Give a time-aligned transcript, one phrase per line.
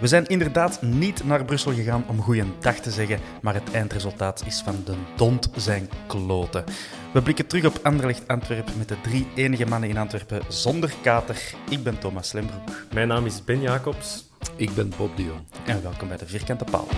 [0.00, 4.60] We zijn inderdaad niet naar Brussel gegaan om goeiedag te zeggen, maar het eindresultaat is
[4.60, 6.64] van de dond zijn kloten.
[7.12, 11.54] We blikken terug op Anderlecht Antwerpen met de drie enige mannen in Antwerpen zonder kater.
[11.70, 14.24] Ik ben Thomas Lembroek Mijn naam is Ben Jacobs.
[14.56, 15.40] Ik ben Bob de Jong.
[15.66, 16.88] en welkom bij de Vierkante Paal.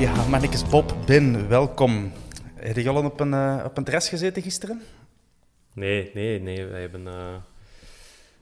[0.00, 2.12] Ja, mannetjes Bob, Ben, welkom.
[2.54, 4.82] Heb je al op een, eh, op een terras gezeten gisteren?
[5.76, 6.66] Nee, nee, nee.
[6.66, 7.04] Wij hebben,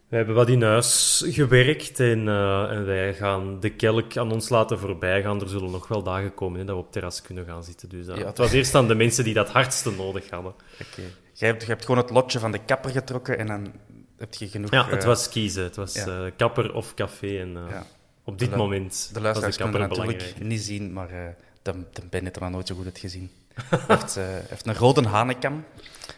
[0.09, 4.49] wij hebben wat in huis gewerkt en, eh, en wij gaan de kelk aan ons
[4.49, 5.41] laten voorbij gaan.
[5.41, 7.89] Er zullen nog wel dagen komen hè, dat we op terras kunnen gaan zitten.
[7.89, 8.27] Dus eh, Ja.
[8.27, 10.53] het was eerst aan de mensen die dat hardste nodig hadden.
[10.81, 11.03] Oké.
[11.33, 13.73] Jij hebt, je hebt gewoon het lotje van de kapper getrokken en dan
[14.19, 14.71] heb je genoeg...
[14.71, 15.63] Ja, het was kiezen.
[15.63, 16.31] Het was ja.
[16.37, 17.39] kapper of café.
[17.41, 17.87] En Ja.
[18.25, 21.29] op dit De moment De luisteraars kunnen het natuurlijk niet zien, maar eh
[21.63, 23.31] de, de Ben heeft er nog nooit zo goed uit gezien.
[23.69, 25.65] Hij heeft, heeft een rode hanekam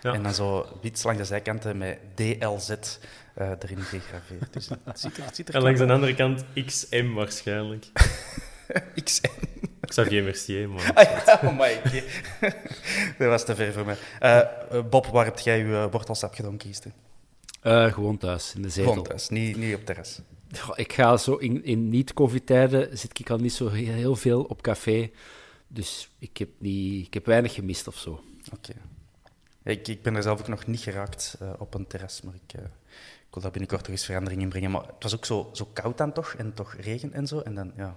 [0.02, 0.12] Ja.
[0.12, 2.70] en dan zo wit langs de zijkanten met DLZ
[3.34, 4.52] eh, erin gegraveerd.
[4.52, 7.86] Dus het ziet er, het ziet er En langs de andere kant XM waarschijnlijk.
[9.04, 9.28] XM.
[9.80, 11.40] Xavier Mercier, maar...
[11.44, 11.80] oh my.
[13.18, 13.96] Dat was te ver voor mij.
[14.20, 14.40] Eh,
[14.90, 16.96] Bob, waar heb jij je uh, wortelsap gedronken gisteren?
[17.62, 18.90] Eh, gewoon thuis, in de zetel.
[18.90, 20.20] Gewoon thuis, niet, niet op terras.
[20.58, 24.42] Goh, Ik ga zo in, in niet-covid-tijden zit ik al niet zo heel, heel veel
[24.42, 25.10] op café.
[25.68, 28.24] Dus ik heb, niet, ik heb weinig gemist of zo.
[28.54, 28.72] Oké.
[29.66, 32.58] Ik, ik ben er zelf ook nog niet geraakt eh, op een terras, maar ik,
[32.58, 32.64] eh,
[33.28, 34.70] ik wil daar binnenkort toch eens verandering in brengen.
[34.70, 37.40] Maar het was ook zo, zo koud dan toch, en toch regen en zo.
[37.40, 37.96] En dan, ja,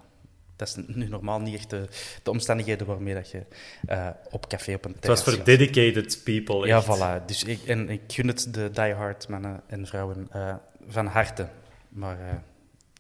[0.55, 1.87] dat is nu normaal niet echt de,
[2.23, 3.45] de omstandigheden waarmee dat je
[3.85, 5.57] eh, op café op een Het was terras voor gaat.
[5.57, 6.67] dedicated people.
[6.67, 7.25] Ja, voilà.
[7.25, 10.55] Dus ik, en ik gun het de diehard mannen en vrouwen eh,
[10.87, 11.47] van harte.
[11.89, 12.35] Maar eh,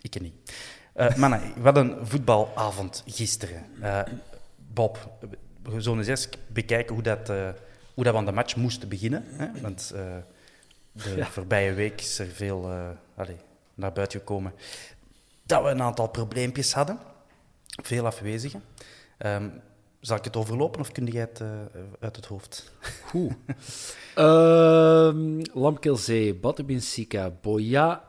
[0.01, 0.33] ik niet.
[0.93, 3.65] Eh mannen, wat een voetbalavond gisteren.
[3.81, 4.01] Eh,
[4.73, 5.11] Bob,
[5.63, 7.49] we zullen eens bekijken hoe dat, eh,
[7.99, 9.23] hoe dat we aan de match moesten beginnen.
[9.27, 9.61] Hè?
[9.61, 10.15] Want eh,
[10.91, 13.37] de voorbije week is er veel eh, allee,
[13.73, 14.53] naar buiten gekomen
[15.43, 16.99] dat we een aantal probleempjes hadden.
[17.83, 18.63] Veel afwezigen.
[19.17, 19.49] Ehm,
[19.99, 21.47] zal ik het overlopen of kun jij het eh,
[21.99, 22.71] uit het hoofd?
[23.05, 23.31] Goed.
[24.15, 26.39] Ehm Lamkelzee,
[27.41, 28.03] Boya,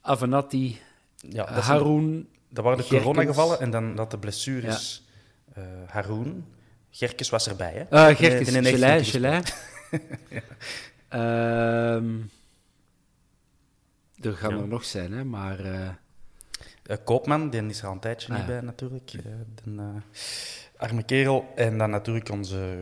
[0.00, 0.80] Avenatti,
[1.16, 2.28] Ja, Haroun.
[2.48, 5.04] dat waren de coronagevallen en dan dat de blessures.
[5.54, 6.44] eh Haroun,
[6.96, 8.10] Gerkes was erbij, hè?
[8.10, 9.42] Uh, Gerkes, die heeft Gelei, Gelei.
[11.08, 12.14] Ehm,
[14.20, 14.60] er gaan Ja.
[14.62, 15.60] er nog zijn, hè, maar...
[15.64, 15.88] eh,
[16.86, 18.52] Eh, Koopman, die is er al een tijdje Ah, niet ja.
[18.52, 19.12] bij natuurlijk.
[19.12, 19.94] eh, eh,
[20.76, 21.52] arme kerel.
[21.54, 22.76] En dan natuurlijk onze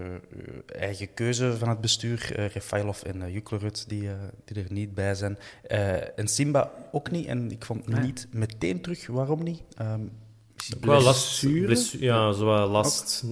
[0.67, 4.95] eigen keuze van het bestuur, eh Refailov en uh, Juklerud, die, eh, die er niet
[4.95, 5.39] bij zijn.
[5.63, 7.27] Eh, en Simba ook niet.
[7.27, 8.01] En ik vond Ah, ja.
[8.01, 9.07] niet meteen terug.
[9.07, 9.63] Waarom niet?
[9.77, 10.01] Ehm,
[10.81, 11.41] wel last.
[11.41, 11.67] Blessure?
[11.67, 13.25] blessu- ja, zo last.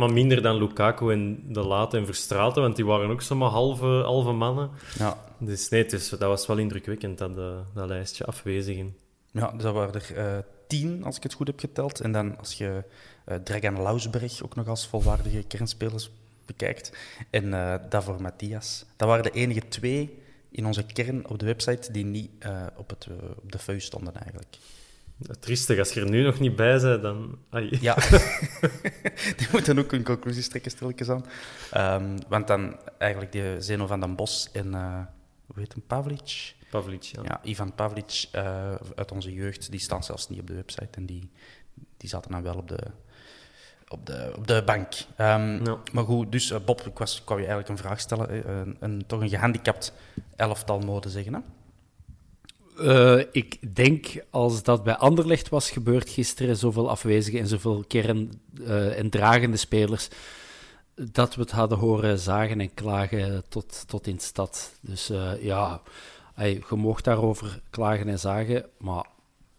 [0.00, 3.86] Maar minder dan Lukaku en De Laat en Verstraeten, want die waren ook zomaar halve,
[3.86, 4.70] halve mannen.
[4.98, 7.36] ja, Dus nee, dus dat was wel indrukwekkend, dat,
[7.74, 8.96] dat lijstje afwezigen.
[9.30, 12.00] Ja, dus dat waren er eh, tien, als ik het goed heb geteld.
[12.00, 12.84] En dan als je
[13.24, 16.10] eh, Dragan Lausberg ook nog als volwaardige kernspelers
[16.46, 16.92] bekijkt.
[17.30, 18.84] En eh daarvoor Matthias.
[18.96, 20.18] Dat waren de enige twee
[20.50, 22.30] in onze kern op de website die niet
[22.76, 23.08] op, het,
[23.42, 24.56] op de feu stonden eigenlijk.
[25.40, 27.38] Triestig, als je er nu nog niet bij bent, dan...
[27.50, 27.78] Ai.
[27.80, 27.94] Ja,
[29.38, 31.24] die moeten ook hun conclusies trekken, stilletjes aan.
[31.70, 35.00] Ehm, want dan eigenlijk die Zeno van den Bos en, uh,
[35.46, 36.54] hoe heet hem, Pavlic?
[36.70, 37.22] Pavlic, ja.
[37.24, 41.06] ja Ivan Pavlic uh, uit onze jeugd, die staan zelfs niet op de website en
[41.06, 41.30] die,
[41.96, 42.78] die zaten dan wel op de,
[43.88, 44.94] op de, op de bank.
[45.18, 45.76] Um, ja.
[45.92, 48.50] Maar goed, dus uh, Bob, ik, was, je eigenlijk een vraag stellen.
[48.50, 49.92] Een, een, toch een gehandicapt
[50.36, 51.40] elftal mode zeggen, hè?
[52.80, 58.40] Uh, ik denk, als dat bij Anderlecht was gebeurd gisteren, zoveel afwezigen en zoveel kern-
[58.60, 60.08] uh, en dragende spelers,
[60.94, 64.72] dat we het hadden horen zagen en klagen tot, tot in de stad.
[64.80, 65.82] Dus uh, ja,
[66.34, 69.06] hey, je mocht daarover klagen en zagen, maar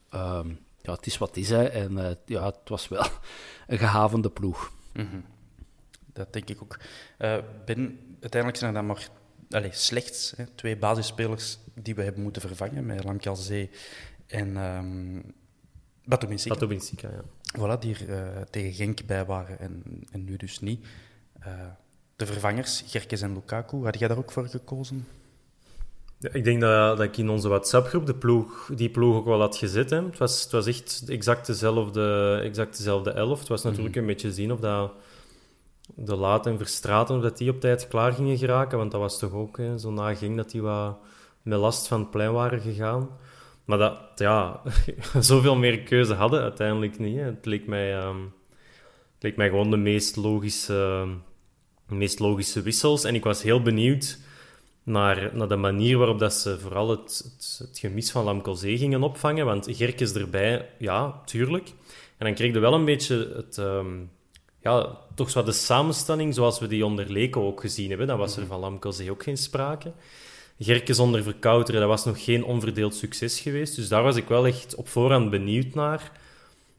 [0.10, 0.50] ehm,
[0.82, 1.50] ja, het is wat het is.
[1.50, 1.64] Hè.
[1.64, 3.06] En ja, het was wel
[3.68, 4.72] een gehavende ploeg.
[4.94, 5.26] -hmm.
[6.14, 6.80] Dat denk ik ook.
[7.66, 9.10] ben, uiteindelijk zijn er dan maar
[9.54, 13.70] allez, slechts hè, twee basisspelers die we hebben moeten vervangen met Lamkelzee
[14.28, 15.34] en um,
[16.06, 16.54] Batominsika.
[16.54, 17.24] Batominsika, ja.
[17.60, 20.86] Voilà, die er uh, tegen Genk bij waren en, en nu dus niet.
[21.48, 21.48] Uh,
[22.16, 25.08] de vervangers, Gerkes en Lukaku, had jij daar ook voor gekozen?
[26.18, 29.40] Ja, ik denk dat, dat ik in onze WhatsApp-groep de ploeg, die ploeg ook wel
[29.40, 29.90] had gezet.
[29.90, 30.04] Hè.
[30.04, 33.40] Het, was, het was echt exact dezelfde, exact dezelfde elf.
[33.40, 34.02] Het was natuurlijk mm.
[34.02, 34.92] een beetje zien of dat
[35.96, 38.78] de Laat en Verstraten, dat die op tijd klaar gingen geraken.
[38.78, 40.98] Want dat was toch ook hè, zo ging dat die wat
[41.42, 43.10] met last van het plein waren gegaan.
[43.66, 44.62] Maar dat, ja,
[45.20, 47.20] zoveel meer keuze hadden uiteindelijk niet.
[47.20, 48.14] Het, leek mij, het
[49.20, 51.08] leek mij gewoon de meest logische,
[51.88, 53.04] meest logische wissels.
[53.04, 54.20] En ik was heel benieuwd
[54.84, 59.46] naar, naar de manier waarop dat ze vooral het, het, gemis van Lamkelzee gingen opvangen.
[59.46, 61.68] Want Gerkes erbij, ja, tuurlijk.
[62.18, 63.58] En dan kreeg je wel een beetje het...
[63.58, 64.10] Um,
[64.62, 68.08] ja, toch zo de samenstelling zoals we die onder Leko ook gezien hebben.
[68.08, 69.92] Dan was er van Lamkelzee ook geen sprake.
[70.60, 73.76] Gerke zonder verkouteren, dat was nog geen onverdeeld succes geweest.
[73.76, 76.12] Dus daar was ik wel echt op voorhand benieuwd naar.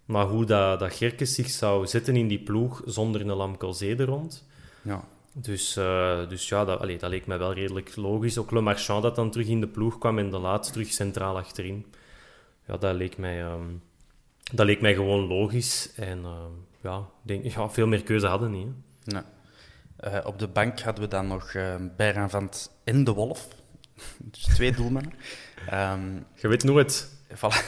[0.04, 4.06] Maar hoe dat, dat Gerke zich zou zetten in die ploeg zonder een Lamkelzee er
[4.06, 4.44] rond.
[4.82, 5.04] Ja.
[5.32, 8.38] Dus, uh, dus ja, dat, allee, dat leek mij wel redelijk logisch.
[8.38, 11.36] Ook Le Marchand dat dan terug in de ploeg kwam en de laatste terug centraal
[11.36, 11.86] achterin.
[12.66, 13.82] Ja, dat leek mij, um,
[14.52, 15.92] dat leek mij gewoon logisch.
[15.96, 16.30] En uh,
[16.82, 18.66] ja, denk, ja, veel meer keuze hadden niet.
[19.04, 19.12] Hè.
[19.12, 19.22] Nee.
[20.04, 22.50] Uh, op de bank hadden we dan nog uh, Bijran van
[22.84, 23.48] en de Wolf.
[24.32, 25.12] dus twee doelmannen.
[25.72, 27.10] Um, Je weet nooit.
[27.34, 27.64] Voilà.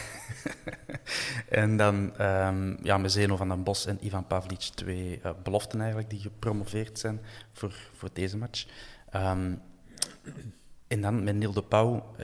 [1.49, 5.79] en dan um, ja, met Zeno van den Bos en Ivan Pavlic, twee uh, beloften
[5.79, 7.21] eigenlijk die gepromoveerd zijn
[7.53, 8.67] voor, voor deze match.
[9.17, 9.61] Um,
[10.89, 12.15] en dan met Neil de Pauw,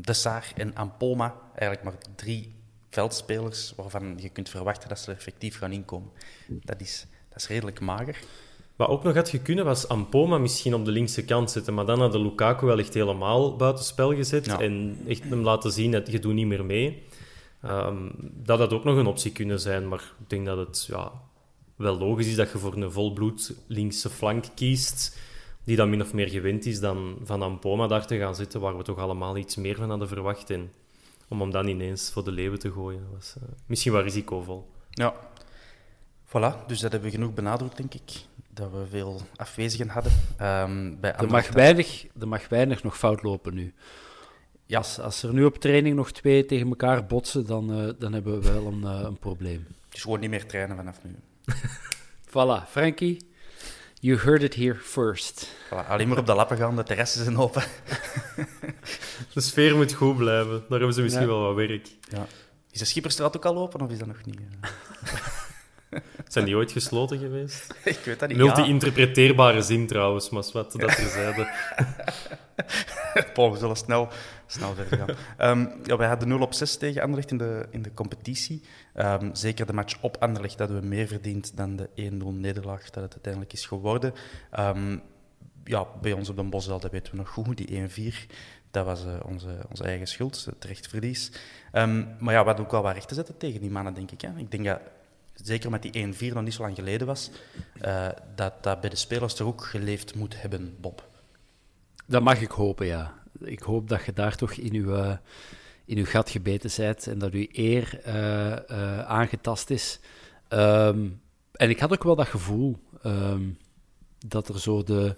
[0.00, 2.61] De Saar en Ampoma, eigenlijk maar drie
[2.92, 6.10] veldspelers waarvan je kunt verwachten dat ze er effectief gaan inkomen.
[6.48, 8.18] Dat is, dat is redelijk mager.
[8.76, 11.74] Wat ook nog had kunnen, was Ampoma misschien op de linkse kant zetten.
[11.74, 14.46] Maar dan had de Lukaku wel echt helemaal buitenspel gezet.
[14.46, 14.60] Ja.
[14.60, 17.02] En echt hem laten zien dat je doet niet meer mee.
[17.64, 19.88] Um, dat had ook nog een optie kunnen zijn.
[19.88, 21.12] Maar ik denk dat het ja,
[21.76, 25.18] wel logisch is dat je voor een volbloed linkse flank kiest.
[25.64, 28.60] Die dan min of meer gewend is dan van Ampoma daar te gaan zitten.
[28.60, 30.50] Waar we toch allemaal iets meer van hadden verwacht.
[30.50, 30.72] En
[31.32, 34.70] om hem dan ineens voor de leeuwen te gooien, was uh, misschien wel risicovol.
[34.90, 35.14] Ja.
[36.26, 38.10] Voilà, dus dat hebben we genoeg benadrukt, denk ik
[38.48, 40.12] dat we veel afwezigen hadden.
[40.40, 43.74] Um, bij er, mag weinig, er mag weinig nog fout lopen nu.
[44.66, 44.78] Ja.
[44.78, 48.40] Als, als er nu op training nog twee tegen elkaar botsen, dan, uh, dan hebben
[48.40, 49.66] we wel een, uh, een probleem.
[49.88, 51.16] Dus gewoon niet meer trainen vanaf nu.
[52.32, 53.16] voilà, Frankie,
[54.02, 55.48] you heard it here first.
[55.66, 57.62] Voilà, alleen maar op de lappen gaan, de terrassen zijn open.
[59.34, 61.28] de sfeer moet goed blijven, daar hebben ze misschien ja.
[61.28, 61.88] wel wat werk.
[62.08, 62.26] Ja.
[62.70, 64.40] Is de Schipperstraat ook al open of is dat nog niet?
[66.28, 67.74] Zijn die ooit gesloten geweest?
[67.84, 68.38] Ik weet dat niet.
[68.38, 71.48] Multi-interpreteerbare zin trouwens, maar wat dat er zeiden.
[73.34, 74.08] Paul, we zullen snel,
[74.46, 75.58] snel verder gaan.
[75.58, 78.62] Um, ja, wij hadden 0 op 6 tegen Anderlecht in de, in de competitie.
[78.96, 83.02] Um, zeker de match op Anderlecht hadden we meer verdiend dan de 1-0 nederlaag dat
[83.02, 84.14] het uiteindelijk is geworden.
[84.58, 85.02] Um,
[85.64, 88.32] ja, bij ons op de dat weten we nog goed, die 1-4.
[88.70, 91.32] Dat was uh, onze, onze eigen schuld, terecht verlies.
[91.72, 94.20] maar ja, we hadden ook wel wat recht te zetten tegen die mannen, denk ik.
[94.20, 94.28] Hè.
[94.36, 94.80] Ik denk dat
[95.34, 97.30] zeker met die 1-4 nog niet zo lang geleden was,
[97.84, 101.10] uh, dat dat bij de spelers toch ook geleefd moet hebben, Bob.
[102.06, 103.20] Dat mag ik hopen, ja.
[103.40, 105.16] Ik hoop dat je daar toch in uw, uh,
[105.84, 110.00] in uw gat gebeten bent en dat uw eer uh, aangetast is.
[110.48, 111.20] Um,
[111.52, 113.58] en ik had ook wel dat gevoel um,
[114.26, 115.16] dat er zo de,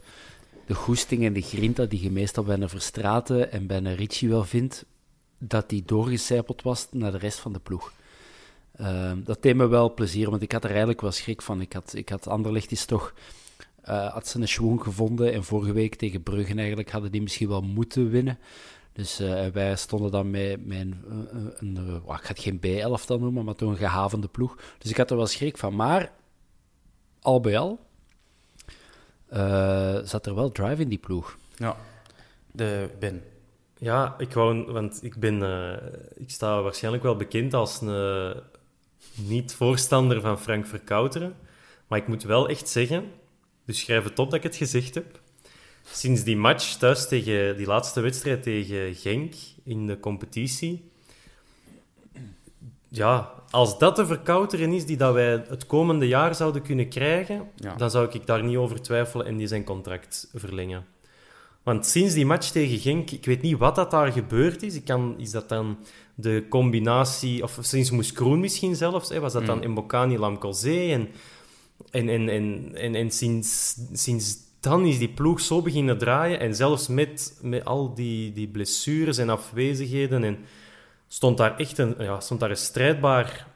[0.67, 4.29] de goesting en de grinta die je meestal bij een Verstraten en bij een Ritchie
[4.29, 4.85] wel vindt,
[5.39, 7.93] dat die doorgecijpeld was naar de rest van de ploeg.
[8.81, 11.61] Uh, dat deed me wel plezier, want ik had er eigenlijk wel schrik van.
[11.61, 13.15] Ik had, ik had Anderlecht is toch...
[13.89, 17.49] Uh, had ze een schwung gevonden en vorige week tegen Bruggen eigenlijk hadden die misschien
[17.49, 18.39] wel moeten winnen.
[18.93, 21.05] Dus eh, wij stonden dan met, met een,
[21.59, 24.57] een, ik ga het geen B-elftal noemen, maar toch een gehavende ploeg.
[24.79, 25.77] Dus ik had er wel schrik van.
[25.77, 26.13] Maar
[27.21, 27.81] al bij al
[29.35, 31.37] eh, zat er wel drive in die ploeg.
[31.57, 31.77] Ja.
[32.53, 33.23] De Ben.
[33.79, 38.41] Ja, ik wou, want ik ben, eh, ik sta waarschijnlijk wel bekend als een eh,
[39.15, 41.37] niet-voorstander van Frank Verkouteren.
[41.87, 43.05] Maar ik moet wel echt zeggen,
[43.67, 45.21] dus schrijf het op dat ik het gezegd heb.
[45.91, 50.91] Sinds die match thuis tegen die laatste wedstrijd tegen Genk in de competitie.
[52.89, 57.49] Ja, als dat de verkouteren is die dat wij het komende jaar zouden kunnen krijgen,
[57.57, 57.75] Ja.
[57.75, 60.85] dan zou ik daar niet over twijfelen en die zijn contract verlengen.
[61.63, 64.75] Want sinds die match tegen Genk, ik weet niet wat dat daar gebeurd is.
[64.75, 65.79] Ik kan, is dat dan
[66.15, 70.93] de combinatie, of sinds Moes Kroen misschien zelfs, hè, was dat dan Mbokani Lamkelzee?
[70.93, 71.09] En,
[71.91, 76.41] en, en, en, en, en sinds, sinds dan is die ploeg zo beginnen draaien.
[76.41, 80.25] En zelfs met, met al die, die blessures en afwezigheden.
[80.25, 80.39] En
[81.09, 83.47] stond daar echt een, ja, stond daar een strijdbaar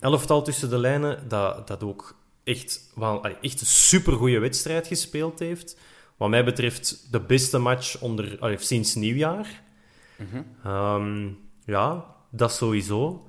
[0.00, 1.28] elftal tussen de lijnen.
[1.28, 5.78] Dat, dat ook echt, wel, echt een supergoeie wedstrijd gespeeld heeft.
[6.16, 9.62] Wat mij betreft de beste match onder, allee, sinds nieuwjaar.
[10.64, 11.28] Ehm,
[11.64, 13.26] ja, dat sowieso.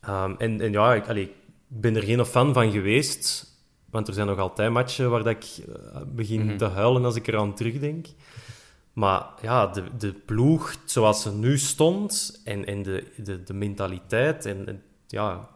[0.00, 1.34] Ehm, en, en ja, ik allee, ik
[1.68, 3.46] ben er geen fan van geweest.
[3.90, 7.26] Want er zijn nog altijd matchen waar dat ik eh, begin te huilen als ik
[7.26, 8.06] eraan terugdenk.
[8.92, 14.46] Maar ja, de, de ploeg zoals ze nu stond en, en de, de, de mentaliteit.
[14.46, 15.48] En, en ja,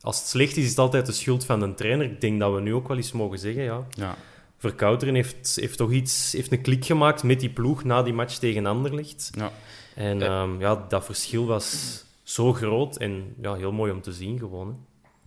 [0.00, 2.06] als het slecht is, is het altijd de schuld van de trainer.
[2.06, 3.86] Ik denk dat we nu ook wel eens mogen zeggen, ja.
[3.90, 4.16] Ja.
[4.56, 8.34] Verkouteren heeft, heeft toch iets, heeft een klik gemaakt met die ploeg na die match
[8.34, 9.30] tegen Anderlecht.
[9.34, 9.52] Ja.
[9.94, 14.38] En ehm, ja, dat verschil was zo groot en ja, heel mooi om te zien
[14.38, 14.68] gewoon.
[14.68, 14.74] Hè.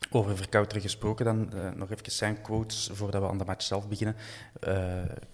[0.10, 3.88] Over Verkouteren gesproken dan, eh, nog even zijn quotes voordat we aan de match zelf
[3.88, 4.16] beginnen.
[4.60, 4.76] Eh,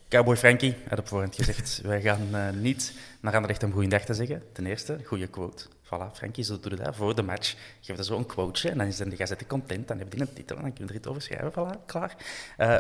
[0.10, 4.14] Cowboy Frankie had op voorhand gezegd, wij gaan eh, niet naar Anderlecht om goeiedag te
[4.14, 4.44] zeggen.
[4.54, 5.66] Ten eerste, goede quote.
[5.86, 7.56] Voilà, Frankie, zo doe je dat voor de match.
[7.82, 9.88] Geef zo een quoteje en dan zijn de gazetten content.
[9.88, 11.52] Dan heb je een titel en dan kun je er iets over schrijven.
[11.52, 12.16] Voilà, klaar.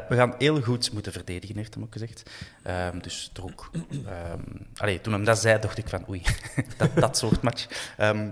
[0.09, 2.29] We gaan heel goed moeten verdedigen, heeft hem ook gezegd.
[2.63, 3.69] Ehm, dus ook...
[4.05, 4.41] ehm,
[4.75, 6.21] allee, toen hem dat zei, dacht ik van oei,
[6.77, 7.93] dat, dat soort match.
[7.97, 8.29] Ehm,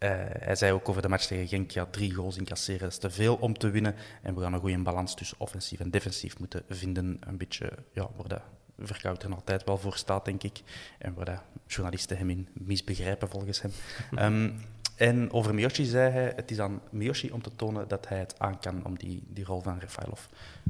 [0.00, 2.98] eh, hij zei ook over de match tegen Genk, ja, drie goals incasseren, dat is
[2.98, 3.94] te veel om te winnen.
[4.22, 7.16] En we gaan een goede balans tussen offensief en defensief moeten vinden.
[7.20, 8.42] Een beetje, ja, waar dat
[8.82, 10.60] Verkouteren altijd wel voor staat, denk ik.
[10.98, 13.72] En waar dat journalisten hem in misbegrijpen, volgens hem.
[14.14, 14.50] Ehm,
[14.96, 18.34] en over Miyoshi zei hij, het is aan Miyoshi om te tonen dat hij het
[18.38, 20.20] aan kan om die, die rol van Rafailov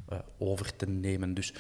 [0.09, 1.35] eh, over te nemen.
[1.35, 1.55] Dus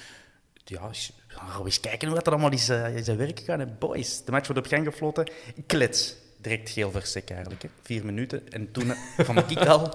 [0.64, 3.60] ja, we gaan eens kijken hoe dat er allemaal is, eh, in zijn werk gegaan.
[3.60, 5.30] En boys, de match wordt op gang gefloten.
[5.66, 6.16] Klets.
[6.40, 7.62] Direct geel versek eigenlijk.
[7.62, 7.68] Hè.
[7.82, 8.48] Vier minuten.
[8.52, 8.92] En toen
[9.26, 9.94] vond ik al...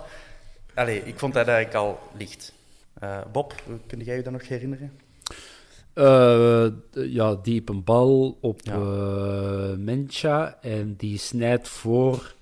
[0.73, 2.53] Allee, ik vond dat eigenlijk al licht.
[2.99, 3.53] Eh, Bob,
[3.87, 4.91] kun jij je dat nog herinneren?
[5.93, 8.73] D- ja, diep een bal op Ja.
[8.73, 12.33] eh Mencha en die snijdt voor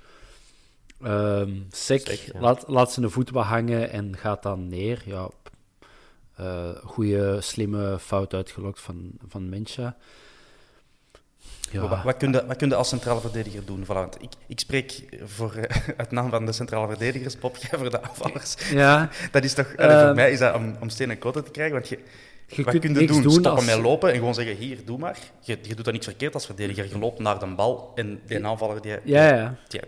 [1.69, 2.39] Sek, Sek, ja.
[2.39, 5.03] laat, laat zijn voet wat hangen en gaat dan neer.
[5.05, 5.29] Ja,
[6.83, 9.97] goede, slimme fout uitgelokt van, van Mencha.
[11.81, 13.85] Wat, Ja, wat, kun je, wat kun je als centrale verdediger doen?
[13.85, 17.89] Voilà, ik, ik spreek voor, eh, uit naam van de centrale verdedigers, Bob, jij voor
[17.89, 18.55] de aanvallers.
[18.69, 19.67] ja Dat is toch...
[19.67, 21.99] voor Ehm, mij is dat om, om steen en koten te krijgen, want je...
[22.47, 23.21] je wat kunt kun je doen?
[23.21, 23.65] doen Stoppen als...
[23.65, 25.17] met lopen en gewoon zeggen, hier, doe maar.
[25.39, 26.87] Je, je doet dat niks verkeerd als verdediger.
[26.89, 29.55] Je loopt naar de bal en die aanvaller, die, Ja, ja.
[29.67, 29.81] die,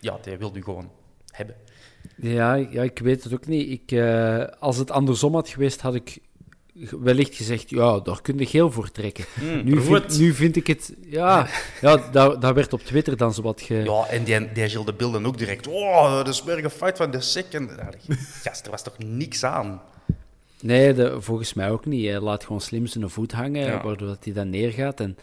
[0.00, 0.90] ja, die wil u gewoon
[1.30, 1.54] hebben.
[2.16, 3.70] Ja, ja, ik weet het ook niet.
[3.70, 6.18] Ik, eh, als het andersom had geweest, had ik
[7.00, 9.24] wellicht gezegd, ja, daar kun je geel voor trekken.
[9.64, 10.94] nu, proef vind, nu vind ik het...
[11.00, 11.46] Ja,
[11.80, 13.74] ja dat, dat werd op Twitter dan zo wat ge...
[13.74, 15.66] Ja, en die, die Gilles de beelden ook direct.
[15.66, 17.18] Oh, de smerige fight van de
[17.58, 19.82] allee, gast, er was toch niks aan?
[20.60, 22.06] Nee, de, volgens mij ook niet.
[22.06, 23.82] Hij laat gewoon slim zijn voet hangen, Ja.
[23.82, 25.00] waardoor hij dan neergaat.
[25.00, 25.18] En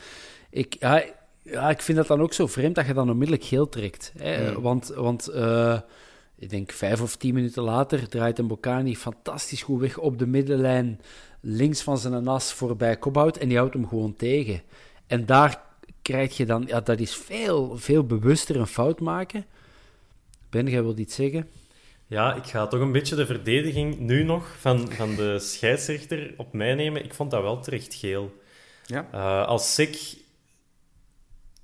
[0.49, 1.03] ik, ja,
[1.41, 4.11] ja, ik vind dat dan ook zo vreemd dat je dan onmiddellijk geel trekt.
[4.17, 4.61] Hè?
[4.61, 5.79] Want, want eh,
[6.37, 10.27] ik denk vijf of tien minuten later draait een Bocani fantastisch goed weg op de
[10.27, 11.01] middenlijn,
[11.47, 14.61] links van zijn as voorbij Kophout en die houdt hem gewoon tegen.
[15.07, 15.61] En daar
[16.01, 19.45] krijg je dan, ja, dat is veel, veel bewuster een fout maken.
[20.49, 21.49] Ben, jij wilt iets zeggen?
[22.07, 26.53] Ja, ik ga toch een beetje de verdediging nu nog van, van de scheidsrechter op
[26.53, 27.03] mij nemen.
[27.03, 28.41] Ik vond dat wel terecht geel.
[28.85, 29.07] Ja.
[29.11, 29.97] Eh, als Sek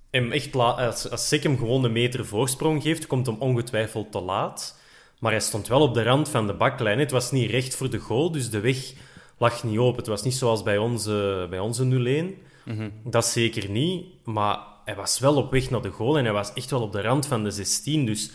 [0.09, 4.21] hem echt als, als Sek hem gewoon een meter voorsprong geeft, komt hem ongetwijfeld te
[4.21, 4.79] laat.
[5.19, 6.99] Maar hij stond wel op de rand van de baklijn.
[6.99, 8.93] Het was niet recht voor de goal, dus de weg
[9.41, 9.97] lag niet open.
[9.97, 12.73] Het was niet zoals bij onze, bij onze 0-1.
[13.03, 14.05] Dat zeker niet.
[14.23, 16.91] Maar hij was wel op weg naar de goal en hij was echt wel op
[16.91, 18.05] de rand van de 16.
[18.05, 18.31] Dus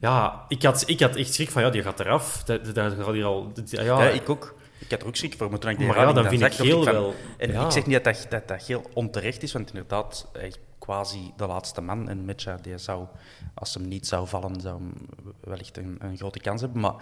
[0.00, 2.42] ja, ik had, ik had echt schrik van, ja, die gaat eraf.
[2.44, 3.52] Dat, gaat hier al...
[3.64, 4.54] ja, Ja, ik ook.
[4.78, 6.40] Ik had er ook schrik voor, maar toen ik die Maar ja, dan vind ik
[6.40, 7.64] dacht geel van- wel- En ja.
[7.64, 11.46] ik zeg niet dat dat, dat dat geel onterecht is, want inderdaad, hij quasi de
[11.46, 12.08] laatste man.
[12.08, 13.06] En Mitja, die zou,
[13.54, 14.92] als hem niet zou vallen, zou hem
[15.40, 16.80] wellicht een, een grote kans hebben.
[16.80, 16.94] Maar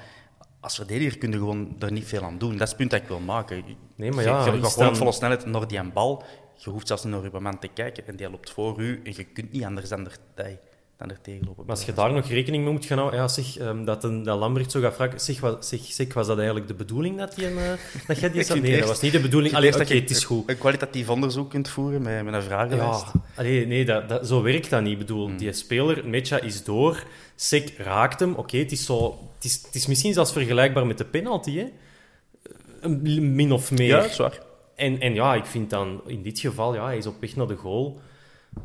[0.61, 2.53] als verdediger kun je gewoon er niet veel aan doen.
[2.53, 3.65] Dat is het punt dat ik wil maken.
[3.97, 6.23] Nee, maar ja, je, gaat gewoon dan- volle snelheid naar die bal.
[6.57, 8.07] Je hoeft zelfs niet naar je man te kijken.
[8.07, 9.01] En die loopt voor u.
[9.05, 10.19] En je kunt niet anders dan er,
[11.01, 11.65] dan er tegenlopen.
[11.67, 14.23] Maar als je daar nog rekening mee moet gaan houden, ja, zeg, ehm, dat, een,
[14.23, 17.35] dat Lambert zo gaat vragen, zeg, was, zeg, zeg, was dat eigenlijk de bedoeling dat,
[17.35, 17.73] die een, eh,
[18.07, 18.61] dat jij die zat?
[18.61, 19.55] Nee, dat was niet de bedoeling.
[19.55, 20.51] Allee, oké, eerst het is dat je goed.
[20.51, 23.05] Een kwalitatief onderzoek kunt voeren met, met een vragenlijst.
[23.13, 24.93] Ja, allee, nee, dat, dat, zo werkt dat niet.
[24.93, 25.37] Ik bedoel, Hmm.
[25.37, 27.05] die speler, Mecha, is door.
[27.35, 28.35] Sek raakt hem.
[28.35, 31.67] Oké, het, is zo, het, is, het is misschien zelfs vergelijkbaar met de penalty, hè?
[33.21, 33.87] Min of meer.
[33.87, 34.39] Ja, dat is waar.
[34.75, 37.47] En, en ja, ik vind dan in dit geval, ja, hij is op weg naar
[37.47, 38.01] de goal.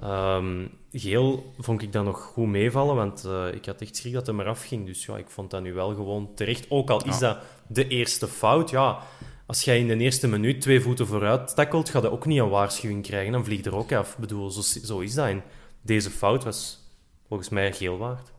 [0.01, 0.65] Ehm,
[0.99, 4.35] geel vond ik dan nog goed meevallen, want eh, ik had echt schrik dat hij
[4.35, 4.85] maar afging.
[4.85, 6.65] Dus ja, ik vond dat nu wel gewoon terecht.
[6.69, 7.37] Ook al is dat
[7.67, 8.99] de eerste fout, ja,
[9.45, 12.49] als jij in de eerste minuut twee voeten vooruit tackelt, ga je ook niet een
[12.49, 13.31] waarschuwing krijgen.
[13.31, 14.11] Dan vliegt er ook af.
[14.13, 15.25] Ik bedoel, zo, zo is dat.
[15.27, 15.43] En
[15.81, 16.79] deze fout was
[17.27, 18.31] volgens mij geel waard.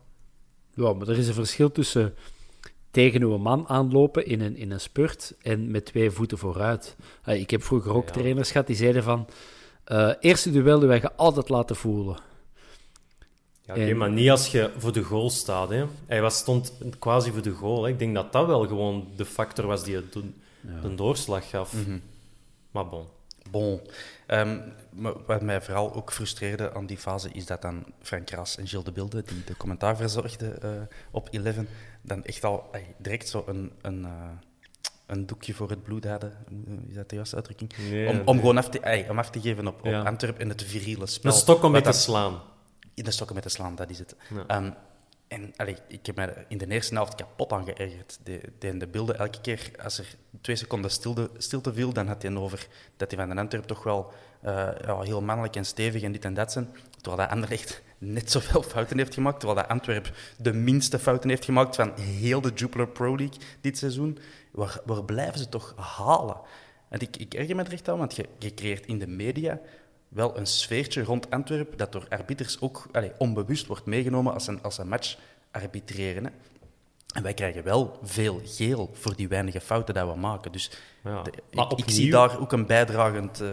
[0.74, 2.14] Ja, maar er is een verschil tussen
[2.90, 6.96] tegen uw man aanlopen in een, in een spurt en met twee voeten vooruit.
[7.24, 8.12] Eh, ik heb vroeger ook Ja.
[8.12, 9.26] trainers gehad die zeiden van...
[9.84, 12.16] eh, eerste duel die wij je altijd laten voelen.
[13.66, 15.68] Ja, oké, En- maar niet als je voor de goal staat.
[15.68, 15.84] Hè.
[16.06, 17.82] Hij was, stond quasi voor de goal.
[17.84, 17.90] Hè.
[17.90, 20.22] Ik denk dat dat wel gewoon de factor was die het de,
[20.82, 21.74] de doorslag gaf.
[22.70, 23.06] Maar bon.
[23.50, 23.80] Bon.
[24.26, 24.58] Ehm,
[24.90, 28.66] maar wat mij vooral ook frustreerde aan die fase is dat dan Frank Raas en
[28.66, 30.70] Gilles de Bilde, die de commentaar verzorgden eh,
[31.10, 31.68] op Eleven,
[32.02, 34.10] dan echt al direct zo een, een, eh,
[35.06, 36.32] een doekje voor het bloed hadden.
[36.88, 37.72] Is dat de juiste uitdrukking?
[37.90, 38.26] Nee, om, nee.
[38.26, 40.02] om gewoon af te, om af te geven op, op Ja.
[40.02, 41.30] Antwerp en het viriele spel.
[41.32, 42.40] Een stok om mee te slaan.
[42.96, 44.16] In de stokken met te slaan, dat is het.
[44.34, 44.44] Ja.
[44.46, 44.70] Ehm,
[45.28, 48.18] en allee, ik heb me in de eerste helft kapot aan geërgerd.
[48.22, 52.22] De, de, de beelden, elke keer als er twee seconden stilte, stilte viel, dan had
[52.22, 56.02] hij over dat hij van de Antwerp toch wel eh, ja, heel mannelijk en stevig
[56.02, 56.68] en dit en dat zijn.
[56.90, 59.40] Terwijl dat Anderlecht net zoveel fouten heeft gemaakt.
[59.40, 63.78] Terwijl dat Antwerp de minste fouten heeft gemaakt van heel de Jupiler Pro League dit
[63.78, 64.18] seizoen.
[64.50, 66.40] Waar, waar blijven ze toch halen?
[66.88, 69.60] En ik, ik erger me er echt aan, want je, je creëert in de media
[70.16, 72.86] wel een sfeertje rond Antwerpen dat door arbiters ook
[73.18, 75.16] onbewust wordt meegenomen als een, als een match
[75.50, 76.24] arbitreren.
[76.24, 76.30] Hè.
[77.14, 80.52] En wij krijgen wel veel geel voor die weinige fouten die we maken.
[80.52, 80.70] Dus
[81.04, 81.22] Ja.
[81.22, 81.32] de-
[81.76, 83.48] ik, zie daar ook een, bijdragend, eh,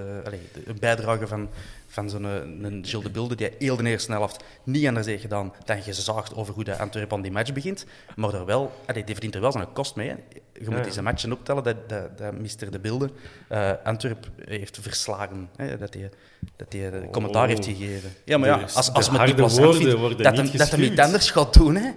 [0.65, 1.49] een bijdrage van,
[1.93, 5.21] van zo'n eh, een Gilles de Bilde, die heel de eerste helft niet anders heeft
[5.21, 7.86] gedaan dan gezaagd over hoe de Antwerpen aan die match begint.
[8.15, 10.08] Maar er wel, allee, die verdient er wel zijn kost mee.
[10.10, 10.15] Hè.
[10.53, 10.84] Je moet Ja.
[10.84, 12.71] deze matchen optellen dat, dat, dat Mr.
[12.71, 13.10] de Bilde
[13.47, 15.49] eh Antwerp heeft verslagen.
[15.56, 16.10] Hè, dat hij
[16.56, 17.49] dat de commentaar Oh.
[17.49, 18.10] heeft gegeven.
[18.25, 20.79] Ja, maar ja, als, als harde die woorden vindt, worden dat, niet hem, dat hem
[20.79, 21.06] niet gespuwd.
[21.06, 21.75] anders gaat doen.
[21.75, 21.91] Hè.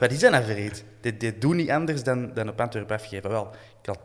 [0.00, 0.82] Wat is dat nou iets?
[1.00, 3.30] Dit, dit doet niet anders dan, dan op Antwerpen afgeven.
[3.30, 3.50] Wel,
[3.82, 3.98] ik had,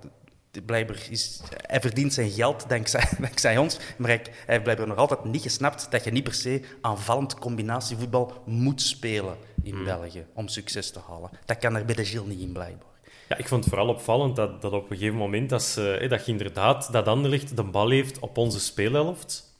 [0.61, 4.97] blijkbaar is, hij verdient zijn geld dankzij, dankzij ons, maar hij, hij heeft blijkbaar nog
[4.97, 10.47] altijd niet gesnapt dat je niet per se aanvallend combinatievoetbal moet spelen in België om
[10.47, 11.29] succes te halen.
[11.45, 12.93] Dat kan er bij de Gilles niet in, blijkbaar.
[13.29, 16.07] Ja, ik vond het vooral opvallend dat, dat op een gegeven moment dat, ze, hè,
[16.07, 19.53] dat je inderdaad dat Anderlecht de bal heeft op onze speelhelft.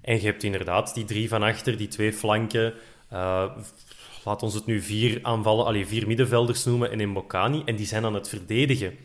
[0.00, 2.74] En je hebt inderdaad die drie van achter, die twee flanken.
[3.08, 3.56] eh,
[4.24, 7.62] laat ons het nu vier aanvallen, allee, vier middenvelders noemen en Mbokani.
[7.64, 8.98] En die zijn aan het verdedigen.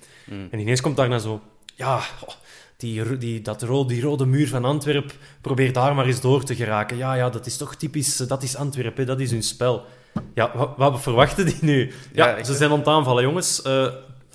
[0.52, 1.42] En ineens komt daarna zo...
[1.76, 2.34] Ja, oh,
[2.80, 5.12] die, die, dat ro die rode muur van Antwerp,
[5.42, 6.98] probeer daar maar eens door te geraken.
[6.98, 9.86] Ja, ja, dat is toch typisch, eh, dat is Antwerp, hè, dat is hun spel.
[10.34, 11.92] Ja, wat, wat verwachten die nu?
[12.13, 13.62] Ja, ze zijn aan het aanvallen, jongens.
[13.62, 13.88] Eh,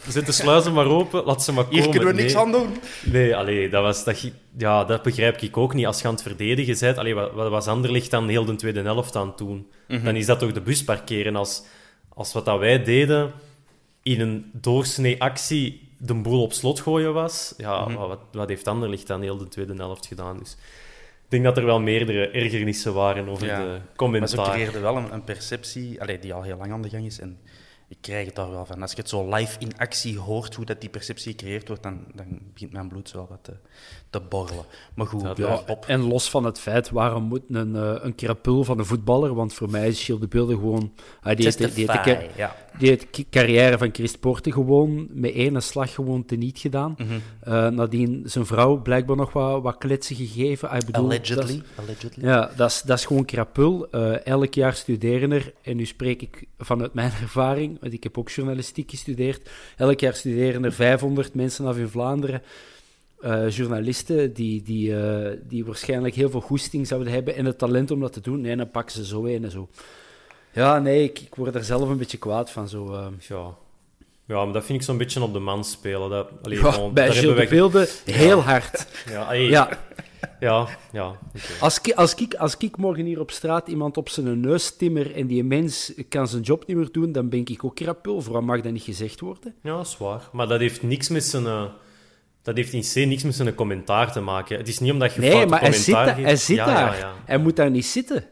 [0.09, 1.81] zet de sluizen maar open, laat ze maar komen.
[1.81, 2.77] Hier kunnen we niks aan doen.
[3.05, 5.87] Nee, allee, dat, was, dat, ja, dat begrijp ik ook niet.
[5.87, 8.83] Als je aan het verdedigen bent, allee, wat, wat was Anderlicht dan heel de tweede
[8.83, 9.67] helft aan het doen?
[9.89, 10.05] Mhm.
[10.05, 11.37] Dan is dat toch de bus parkeren.
[11.37, 11.63] Als,
[12.09, 13.33] als wat dat wij deden
[14.03, 17.95] in een doorsnee actie de boel op slot gooien was, ja, Mhm.
[17.99, 20.39] wat, wat heeft Anderlicht dan heel de tweede helft gedaan?
[20.39, 20.53] Dus
[21.25, 23.59] ik denk dat er wel meerdere ergernissen waren over Ja.
[23.59, 24.51] de Maar ze commentaar.
[24.51, 27.19] creëerden wel een, een perceptie allee, die al heel lang aan de gang is.
[27.21, 27.39] En
[27.89, 28.83] ik krijg het daar wel van.
[28.83, 32.05] Als je het zo live in actie hoort, hoe dat die perceptie gecreëerd wordt, dan,
[32.15, 33.57] dan begint mijn bloed zo wat te,
[34.21, 34.65] te borrelen.
[34.95, 35.85] Maar goed, Dat ja, op.
[35.87, 39.35] En los van het feit, waarom moet een, eh, een krapul van een voetballer?
[39.35, 40.93] Want voor mij is Gilles de Beelden gewoon...
[41.23, 42.57] ah, die, heeft, de- die, heeft de, ja.
[42.79, 46.95] die heeft de carrière van Chris Porte gewoon met ene slag gewoon teniet gedaan.
[46.99, 47.13] Mhm.
[47.41, 50.69] Eh, nadien zijn vrouw blijkbaar nog wat, wat kletsen gegeven.
[50.71, 51.63] Ah, ik bedoel, dat is- Allegedly.
[51.75, 52.25] Allegedly.
[52.25, 53.91] Ja, dat is, dat is gewoon krapul.
[53.91, 58.19] Eh, elk jaar studeren er, en nu spreek ik vanuit mijn ervaring, want ik heb
[58.19, 59.51] ook journalistiek gestudeerd.
[59.77, 62.43] Elk jaar studeren er 500 mensen af in Vlaanderen.
[63.25, 67.91] Eh, journalisten die, die, eh, die waarschijnlijk heel veel goesting zouden hebben en het talent
[67.91, 68.41] om dat te doen.
[68.41, 69.69] Nee, dan pakken ze zo een en zo.
[70.53, 72.69] Ja, nee, ik, ik word er zelf een beetje kwaad van.
[72.69, 73.07] Zo, eh.
[73.29, 73.55] Ja.
[74.27, 76.11] ja, maar dat vind ik zo'n beetje op de man spelen.
[76.11, 78.87] Dat, allee, Ja, gewoon, bij Gilles wij- Beelden heel hard.
[79.09, 79.69] Ja, allee, Ja,
[80.41, 81.19] Ja, Ja.
[81.61, 85.15] Als ik, als, ik, als ik morgen hier op straat iemand op zijn neus timmer
[85.15, 88.23] en die mens kan zijn job niet meer doen, dan ben ik ook krapul.
[88.23, 89.55] Waarom mag dat niet gezegd worden?
[89.63, 90.29] Ja, dat is waar.
[90.33, 91.69] Maar dat heeft niks met zijn...
[92.45, 94.57] dat heeft in C niks met zijn commentaar te maken.
[94.59, 96.27] Het is niet omdat je Nee, foute maar hij zit, commentaar daar, geeft.
[96.27, 96.93] hij zit Ja, daar.
[96.93, 97.13] Ja, ja.
[97.25, 98.25] Hij moet daar niet zitten.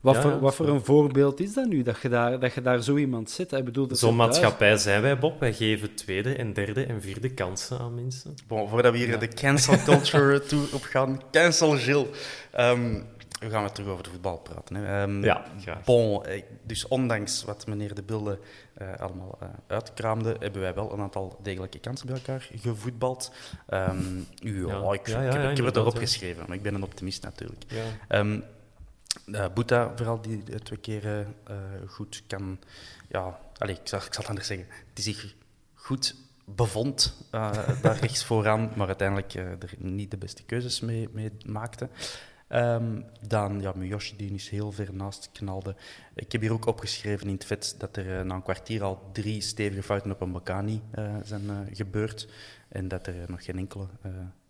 [0.00, 2.62] Wat, Ja, voor, wat voor een voorbeeld is dat nu, dat je daar, dat je
[2.62, 3.52] daar zo iemand zit?
[3.52, 4.14] Ik bedoel, Zo'n thuis.
[4.14, 5.40] maatschappij zijn wij, Bob.
[5.40, 8.34] Wij geven tweede en derde en vierde kansen aan mensen.
[8.46, 12.06] Bon, voordat we hier de cancel culture toe op gaan, cancel Gilles.
[12.52, 13.00] Ehm,
[13.40, 14.74] we gaan weer terug over de voetbal praten.
[14.76, 15.02] Hè.
[15.02, 15.84] Ehm, Ja, graag.
[15.84, 18.38] Bon, eh, dus ondanks wat meneer De Bilde
[18.74, 23.32] eh, allemaal eh, uitkraamde, hebben wij wel een aantal degelijke kansen bij elkaar gevoetbald.
[23.66, 24.92] Ehm, ja, Ja.
[24.92, 26.82] ik, Ja, ja, ik heb, ja, ik heb het erop geschreven, maar ik ben een
[26.82, 27.64] optimist natuurlijk.
[27.68, 27.84] Ja.
[28.08, 28.40] Ehm
[29.32, 31.26] eh, Boeta, vooral die twee keer
[31.86, 32.58] goed kan...
[33.08, 34.66] Ja, allez, ik, zal, ik zal het anders zeggen.
[34.92, 35.34] Die zich
[35.74, 41.88] goed bevond daar rechts vooraan, maar uiteindelijk er niet de beste keuzes mee, mee maakte.
[42.50, 45.74] Ehm, dan, ja, Miyoshi die is heel ver naast knalde.
[46.14, 49.10] Ik heb hier ook opgeschreven in het vet dat er eh, na een kwartier al
[49.12, 52.28] drie stevige fouten op een Bacani eh, zijn eh, gebeurd.
[52.68, 53.86] En dat er nog geen enkele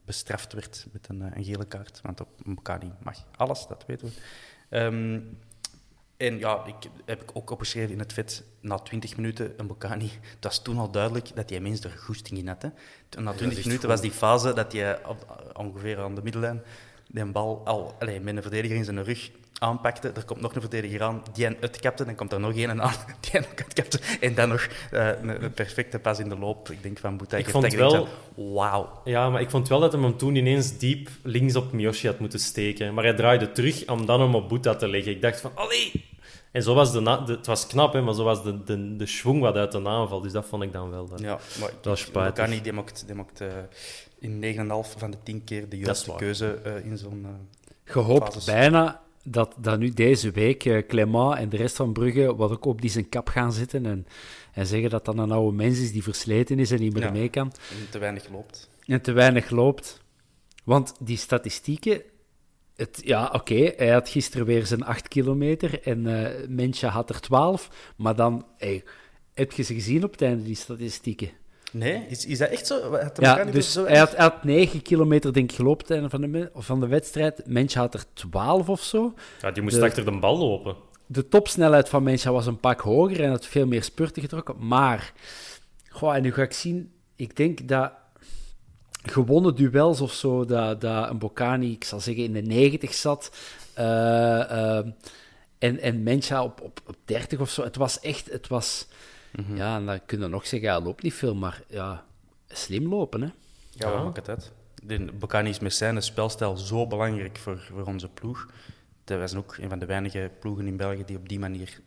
[0.05, 2.01] bestraft werd met een, een gele kaart.
[2.03, 4.13] Want op een Bacani mag alles, dat weten we.
[4.69, 5.21] Ehm,
[6.17, 10.11] en ja, ik heb ik ook opgeschreven in het vet, na 20 minuten een Bocani.
[10.35, 12.63] Het was toen al duidelijk dat die mens er goesting in had.
[12.63, 12.69] Hè.
[13.09, 14.99] Toen, Na 20 minuten was die fase dat je
[15.53, 16.63] ongeveer aan de middellijn
[17.13, 20.09] die bal al allee, met een verdediger in zijn rug aanpakte.
[20.15, 22.05] Er komt nog een verdediger aan, die hen uitkapte.
[22.05, 22.93] Dan komt er nog een aan,
[23.31, 24.01] die ook uitkapte.
[24.21, 26.71] En dan nog eh, een, een perfecte pas in de loop.
[26.71, 27.37] Ik denk van Boeta.
[27.37, 28.09] Ik vond dat wel-
[28.55, 29.01] Wauw.
[29.05, 32.19] Ja, maar ik vond wel dat hij hem toen ineens diep links op Miyoshi had
[32.19, 32.95] moeten steken.
[32.95, 35.13] Maar hij draaide terug om dan hem op Boeta te leggen.
[35.13, 36.09] Ik dacht van, allee!
[36.53, 39.41] En zo was de, het was knap, hè, maar zo was de, de, de schwung
[39.41, 40.21] wat uit de aanval.
[40.21, 41.09] Dus dat vond ik dan wel.
[41.17, 42.35] eh, Ja, maar Dat spijtig.
[42.35, 43.41] Bocani die maakt, die maakt
[44.21, 47.25] in 9,5 van de 10 keer de is juiste keuze eh, in zo'n...
[47.25, 48.45] eh, Je hoopt fases.
[48.45, 52.65] bijna dat, dat nu deze week eh, Clément en de rest van Brugge wat ook
[52.65, 54.07] op die zijn kap gaan zitten en,
[54.53, 57.11] en zeggen dat dat een oude mens is die versleten is en niet meer Ja.
[57.11, 58.69] mee kan en te weinig loopt.
[58.87, 60.01] en te weinig loopt.
[60.65, 62.03] Want die statistieken...
[62.77, 67.21] Het, ja, oké, hij had gisteren weer zijn 8 kilometer en eh Mensja had er
[67.21, 67.93] 12.
[67.97, 68.85] Maar dan, hey,
[69.35, 71.31] heb je ze gezien op het einde, die statistieken?
[71.73, 72.97] Nee, is, is dat echt zo?
[72.97, 75.89] Had de Ja, dus zo hij had, hij had 9 kilometer, denk ik, gelopen op
[75.89, 77.43] het einde van de, van de wedstrijd.
[77.47, 79.15] Mensja had er 12 of zo.
[79.41, 80.77] Ja, die moest De- achter de bal lopen.
[81.07, 84.67] De topsnelheid van Mensja was een pak hoger en had veel meer spurten getrokken.
[84.67, 85.13] Maar,
[85.89, 87.93] goh, en nu ga ik zien, ik denk dat
[89.03, 93.31] gewonnen duels of zo, dat, dat een Bocani, ik zal zeggen, in de 90 zat.
[93.75, 94.91] eh, ehm,
[95.59, 97.63] en, en Mensja op, op, op 30 of zo.
[97.63, 98.87] Het was echt, het was...
[99.55, 102.05] Ja, en dan kun je nog zeggen, ja, loopt niet veel, maar ja,
[102.49, 103.27] slim lopen, hè.
[103.71, 103.93] Ja, Ja.
[103.95, 104.53] wat maakt het uit?
[104.83, 108.47] De Bocani is met zijn spelstijl zo belangrijk voor, voor onze ploeg.
[109.05, 111.81] Dat wij zijn ook een van de weinige ploegen in België die op die manier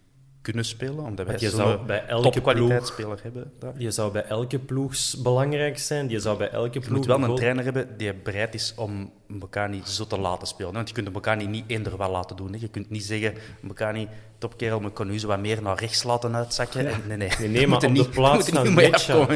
[0.43, 3.51] kunnen spelen, omdat wij je zou zo'n bij elke topkwaliteitsspeler hebben.
[3.60, 3.77] Daar.
[3.77, 6.08] Die zou bij elke ploeg belangrijk zijn.
[6.08, 6.97] Die zou bij elke Je ploeg...
[6.97, 10.73] moet wel een goal- trainer hebben die bereid is om Bocani zo te laten spelen.
[10.73, 12.53] Want je kunt de Bocani niet eender wel laten doen.
[12.53, 12.58] Hè.
[12.60, 16.88] Je kunt niet zeggen, Bocani, topkerel, kan u zo wat meer naar rechts laten uitzakken.
[16.88, 17.29] En- Nee, nee.
[17.39, 19.27] Nee, nee, Je maar op de plaats je van Mecha-.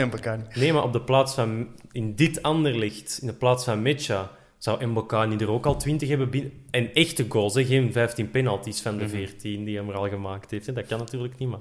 [0.56, 1.68] Nee, maar op de plaats van...
[1.92, 6.30] In dit anderlicht, in de plaats van Mecha, zou Mbokani er ook al 20 hebben
[6.30, 6.52] binnen...
[6.72, 9.04] En echte goals, hè, geen 15 penalties van Mhm.
[9.04, 10.66] de 14 die hij er al gemaakt heeft.
[10.66, 10.74] Hè.
[10.74, 11.60] Dat kan natuurlijk niet, maar...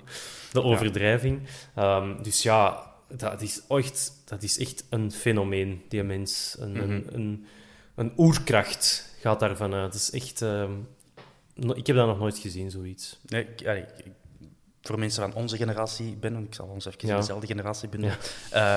[0.53, 1.41] De overdrijving.
[1.75, 6.57] Ehm, dus ja, dat is, echt, dat is echt een fenomeen, die mens.
[6.59, 7.15] Een, een, Mhm.
[7.15, 7.47] een,
[7.95, 9.93] een oerkracht gaat daarvan uit.
[9.93, 10.43] Dat is echt...
[10.43, 10.73] ehm,
[11.55, 13.19] no- ik heb dat nog nooit gezien, zoiets.
[13.27, 14.13] Nee, ik- allee, ik-
[14.83, 17.15] voor mensen van onze generatie ben, want ik zal ons even Ja.
[17.15, 18.05] in dezelfde generatie ben,
[18.51, 18.77] eh,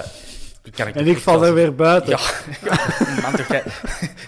[0.71, 2.09] kan ik En ik val er weer buiten.
[2.09, 2.19] Ja,
[2.61, 2.87] ja
[3.21, 3.63] man, toch, jij,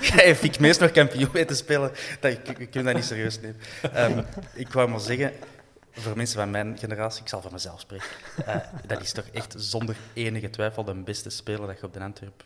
[0.02, 3.40] jij en Fiek Mees nog kampioen weten spelen, dat, ik, ik kan dat niet serieus
[3.40, 3.60] nemen.
[3.94, 4.24] Ehm,
[4.54, 5.34] ik wou maar zeggen,
[5.92, 8.08] voor mensen van mijn generatie, ik zal voor mezelf spreken,
[8.46, 12.00] eh, dat is toch echt zonder enige twijfel de beste speler dat je op de
[12.00, 12.44] Antwerp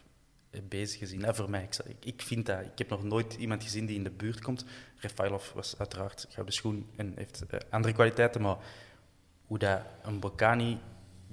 [0.51, 1.23] hebt bezig gezien.
[1.23, 2.60] hè, voor mij, ik, ik, ik vind dat.
[2.60, 4.65] Ik heb nog nooit iemand gezien die in de buurt komt.
[4.95, 8.58] Refailov was uiteraard gouden schoen en heeft eh, andere kwaliteiten, maar
[9.45, 10.79] hoe dat een Bocani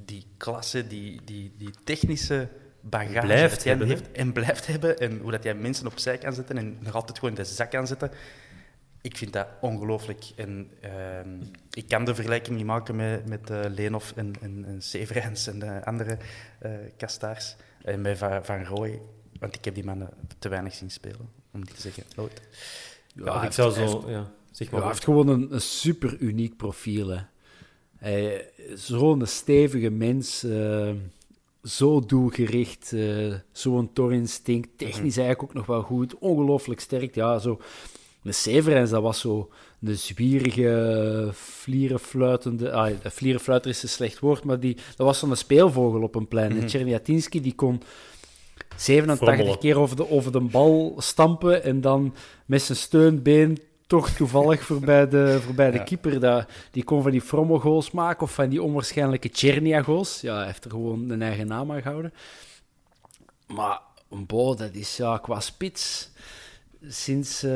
[0.05, 2.49] die klasse, die, die, die technische
[2.81, 6.33] bagage Blijft dat hebben, heeft en blijft hebben en hoe dat hij mensen opzij kan
[6.33, 8.11] zetten en nog altijd gewoon in de zak kan zetten.
[9.01, 10.25] Ik vind dat ongelooflijk.
[10.37, 11.29] En ehm,
[11.71, 15.59] ik kan de vergelijking niet maken met, met eh Leenhoff en, en, en Severijns en
[15.59, 16.17] de andere
[16.59, 17.57] eh kastaars.
[17.85, 19.01] En met Van, van Rooij,
[19.39, 22.41] want ik heb die mannen te weinig zien spelen, om niet te zeggen nooit.
[23.15, 24.11] Ja, hij ik zou heeft- zo...
[24.11, 24.81] Ja, zeg Ja, maar.
[24.83, 27.09] hij heeft gewoon een, een super uniek profiel.
[27.09, 27.21] Hè.
[28.03, 30.43] Hij- Zo'n stevige mens.
[30.45, 30.91] eh,
[31.63, 34.69] zo doelgericht, uh, zo'n torinstinct.
[34.77, 37.15] Technisch eigenlijk ook nog wel goed, ongelooflijk sterk.
[37.15, 37.61] Ja, zo.
[38.23, 39.51] De Severens, dat was zo
[39.83, 42.73] een zwierige, vlierenfluitende...
[42.73, 46.53] Ah, vlierenfluiter is een slecht woord, maar die, dat was zo'n speelvogel op een plein.
[46.53, 47.43] Mm -hmm.
[47.43, 47.83] die kon
[48.77, 52.15] 87 keer over de, over de bal stampen en dan
[52.47, 53.59] met zijn steunbeen
[53.93, 56.21] toch toevallig voorbij de, voorbij de keeper.
[56.21, 60.21] Dat, die kon van die Frommel-goals maken of van die onwaarschijnlijke Chernia-goals.
[60.21, 62.13] Ja, hij heeft er gewoon een eigen naam aan gehouden.
[63.47, 66.11] Maar een Bo, dat is ja, qua spits...
[66.89, 67.53] Sinds uh,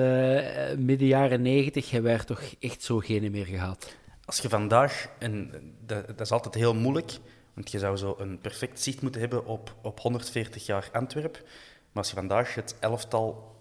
[0.78, 3.96] midden jaren negentig hebben wij er toch echt zo geen meer gehad.
[4.24, 5.50] Als je vandaag, en
[5.86, 7.18] dat, dat is altijd heel moeilijk,
[7.54, 11.40] want je zou zo een perfect zicht moeten hebben op, op 140 jaar Antwerpen.
[11.42, 13.55] Maar als je vandaag het elftal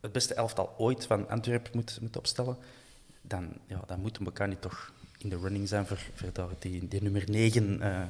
[0.00, 2.56] het beste elftal ooit van Antwerpen moet, moet opstellen,
[3.22, 7.02] dan, ja, dan moet elkaar niet toch in de running zijn voor, voor die, die
[7.02, 7.78] nummer 9.
[7.80, 8.06] Uh, eh,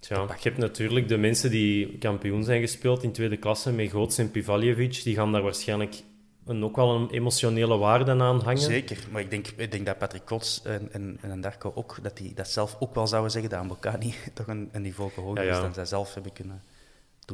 [0.00, 4.18] ja, je hebt natuurlijk de mensen die kampioen zijn gespeeld in tweede klasse met Goots
[4.18, 6.02] en Pivaljevic, die gaan daar waarschijnlijk
[6.46, 8.58] een, ook wel een emotionele waarde aan hangen.
[8.58, 12.16] Zeker, maar ik denk, ik denk dat Patrick Kots en, en, en Darko ook, dat
[12.16, 15.56] die dat zelf ook wel zouden zeggen, dat Mbokani toch een, een niveau hoger is
[15.56, 16.62] dan zij zelf hebben kunnen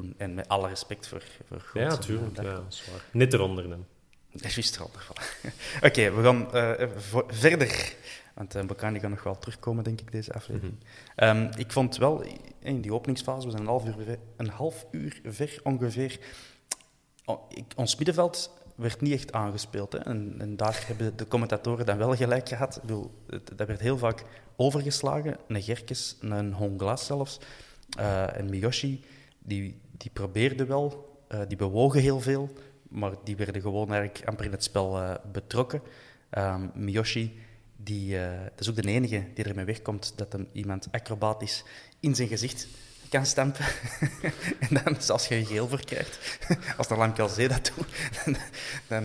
[0.02, 0.14] doen.
[0.16, 2.42] En met alle respect voor, voor Ja, natuurlijk.
[2.42, 3.04] Ja, zwaar.
[3.10, 3.86] Net eronder dan.
[4.30, 5.06] Juist eronder.
[5.88, 6.88] Oké, we gaan uh,
[7.26, 7.94] verder.
[8.34, 10.74] Want uh, Bakani gaat nog wel terugkomen, denk ik, deze aflevering.
[10.74, 10.78] Mm
[11.16, 11.42] -hmm.
[11.42, 12.24] um, ik vond wel,
[12.58, 16.18] in die openingsfase, we zijn een half uur, een half uur ver ongeveer.
[17.48, 19.92] Ik, ons middenveld werd niet echt aangespeeld.
[19.92, 19.98] Hè.
[19.98, 22.80] En, en, daar hebben de commentatoren dan wel gelijk gehad.
[23.54, 24.24] dat werd heel vaak
[24.56, 25.36] overgeslagen.
[25.48, 27.38] Een Gerkes, een Honglas zelfs.
[27.98, 29.04] Uh, en Miyoshi
[29.38, 32.52] die, die probeerden wel, uh, die bewogen heel veel,
[32.88, 35.82] maar die werden gewoon eigenlijk amper in het spel uh, betrokken.
[36.30, 37.38] Um, Miyoshi,
[37.76, 41.64] die, uh, dat is ook de enige die ermee wegkomt dat hem iemand acrobatisch
[42.00, 42.66] in zijn gezicht
[43.08, 43.64] kan stampen.
[44.68, 46.38] en dan, als je een geel voor krijgt,
[46.78, 47.86] als de Lamkelzee dat doet,
[48.86, 49.04] dan,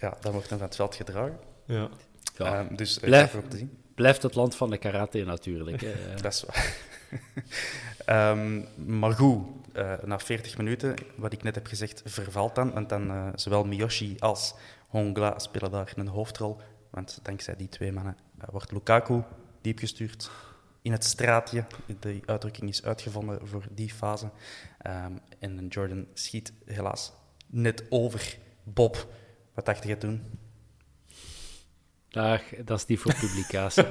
[0.00, 1.38] ja, dan wordt hij van het veld gedragen.
[1.66, 1.88] Ja.
[2.36, 2.60] ja.
[2.60, 3.78] Um, dus Blijf, te zien.
[3.94, 5.86] blijft het land van de karate natuurlijk.
[6.22, 8.30] dat is waar.
[8.30, 12.72] um, maar goed, uh, na 40 minuten, wat ik net heb gezegd, vervalt dan.
[12.72, 14.54] Want dan uh, zowel Miyoshi als
[14.88, 16.60] Hongla spelen daar een hoofdrol.
[16.90, 19.22] Want dankzij die twee mannen uh, wordt Lukaku
[19.60, 20.30] diep gestuurd
[20.82, 21.64] in het straatje.
[22.00, 24.30] Die uitdrukking is uitgevonden voor die fase.
[24.86, 27.12] Um, en Jordan schiet helaas
[27.46, 29.06] net over Bob.
[29.54, 30.22] Wat dacht je toen?
[32.08, 33.84] Dag, dat is niet voor publicatie.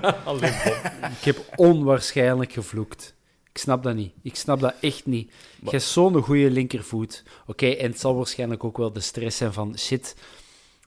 [1.17, 3.15] ik heb onwaarschijnlijk gevloekt.
[3.51, 4.13] Ik snap dat niet.
[4.21, 5.31] Ik snap dat echt niet.
[5.63, 7.23] Je hebt zo'n goede linkervoet.
[7.47, 10.15] Oké, en het zal waarschijnlijk ook wel de stress zijn van shit.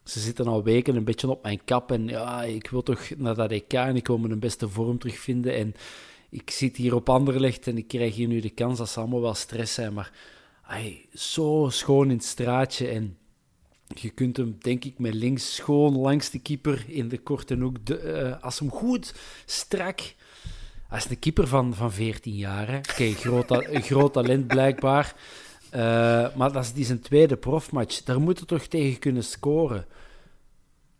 [0.04, 1.92] Ze zitten al weken een beetje op mijn kap.
[1.92, 5.54] En ja, ik wil toch naar dat EK en ik wil mijn beste vorm terugvinden.
[5.54, 5.74] En
[6.30, 9.20] ik zit hier op Anderlecht en ik krijg hier nu de kans dat ze allemaal
[9.20, 9.92] wel stress zijn.
[9.92, 10.12] Maar
[10.62, 12.88] ay, zo schoon in het straatje.
[12.88, 13.16] En
[13.94, 17.86] je kunt hem, denk ik, met links schoon langs de keeper in de korte hoek.
[17.86, 19.14] De, uh, als hem goed
[19.46, 20.00] strak.
[20.94, 22.76] Hij is een keeper van, van 14 jaar.
[22.76, 25.14] Oké, groot, groot talent blijkbaar.
[25.74, 25.80] Uh,
[26.34, 28.02] maar dat is die zijn tweede profmatch.
[28.02, 29.86] Daar moet hij toch tegen kunnen scoren.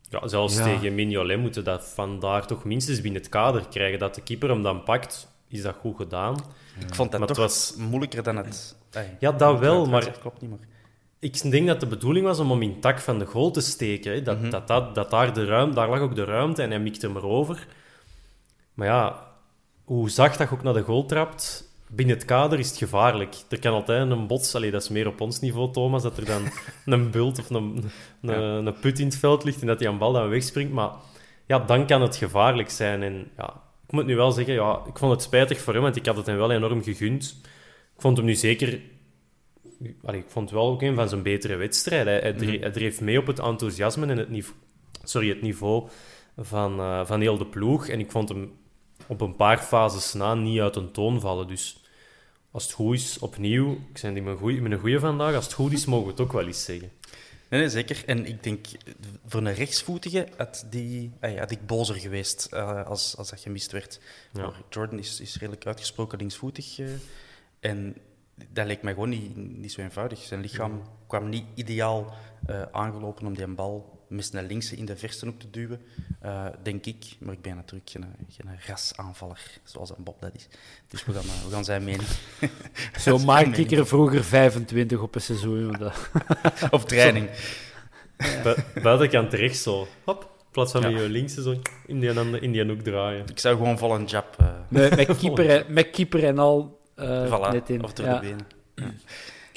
[0.03, 0.65] Ja, zelfs ja.
[0.65, 3.99] tegen Mignolet moeten dat vandaar toch minstens binnen het kader krijgen.
[3.99, 6.35] Dat de keeper hem dan pakt, is dat goed gedaan.
[6.81, 7.75] Ik vond dat maar toch het was...
[7.79, 8.77] moeilijker dan het...
[9.19, 10.19] ja, dat wel, maar...
[10.21, 10.59] Klopt niet, maar
[11.19, 14.13] ik denk dat de bedoeling was om hem in tak van de goal te steken.
[14.13, 14.23] Hè.
[14.23, 14.51] Dat, mm -hmm.
[14.51, 17.17] dat, dat, dat, daar, de ruimte, daar lag ook de ruimte en hij mikte hem
[17.17, 17.67] erover.
[18.75, 19.33] Maar ja,
[19.85, 23.35] hoe zacht dat je ook naar de goal trapt, binnen het kader is het gevaarlijk.
[23.49, 26.25] Er kan altijd een bots, allee, dat is meer op ons niveau, Thomas, dat er
[26.25, 26.43] dan
[26.95, 27.85] een bult of een,
[28.23, 30.73] een, een, put in het veld ligt en dat die aan bal dan wegspringt.
[30.73, 30.91] Maar
[31.47, 33.03] ja, dan kan het gevaarlijk zijn.
[33.03, 35.97] En ja, ik moet nu wel zeggen, ja, ik vond het spijtig voor hem, want
[35.97, 37.41] ik had het hem wel enorm gegund.
[37.95, 38.81] Ik vond hem nu zeker
[40.05, 42.13] Allee, ik vond het wel ook een van zijn betere wedstrijden.
[42.13, 44.57] Hij, hij, dreef, hij, dreef mee op het enthousiasme en het niveau,
[45.03, 45.89] sorry, het niveau
[46.37, 47.89] van, uh, van heel de ploeg.
[47.89, 48.53] En ik vond hem
[49.07, 51.49] op een paar fases na niet uit een toon vallen.
[51.49, 51.85] Dus
[52.51, 54.41] als het goed is, opnieuw, ik zijn die met
[54.73, 56.91] een goede vandaag, als het goed is, mogen we het ook wel eens zeggen.
[57.49, 58.03] Nee, nee, zeker.
[58.07, 58.67] En ik denk,
[59.27, 64.01] voor een rechtsvoetige had, die, had ik bozer geweest uh, als, als dat gemist werd.
[64.33, 64.53] Ja.
[64.71, 66.79] Jordan is, is redelijk uitgesproken linksvoetig.
[66.79, 66.91] Uh,
[67.61, 67.97] en
[68.49, 70.23] dat leek mij gewoon niet, niet zo eenvoudig.
[70.23, 72.15] Zijn lichaam kwam niet ideaal
[72.51, 75.81] uh, aangelopen om die bal mis naar links in de verste hoek te duwen,
[76.25, 77.05] uh, denk ik.
[77.19, 80.49] Maar ik ben natuurlijk geen, geen rasaanvaller, zoals een Bob dat is.
[80.89, 82.09] Dus we gaan, uh, we gaan zijn mening.
[82.99, 85.77] Zo maakte ik er vroeger 25 op een seizoen.
[86.71, 87.29] op training.
[88.19, 88.55] Ja.
[88.83, 89.89] Buitenkant rechts zo.
[90.05, 90.91] Hop, in plaats van ja.
[90.91, 93.27] met je links zo in die, in die hoek draaien.
[93.27, 94.37] Ik zou gewoon vol een jab...
[94.41, 94.47] Uh...
[94.69, 97.85] Met, met, keeper, met keeper en al eh, Voilà, net in.
[97.85, 98.19] of door Ja.
[98.19, 98.47] de benen.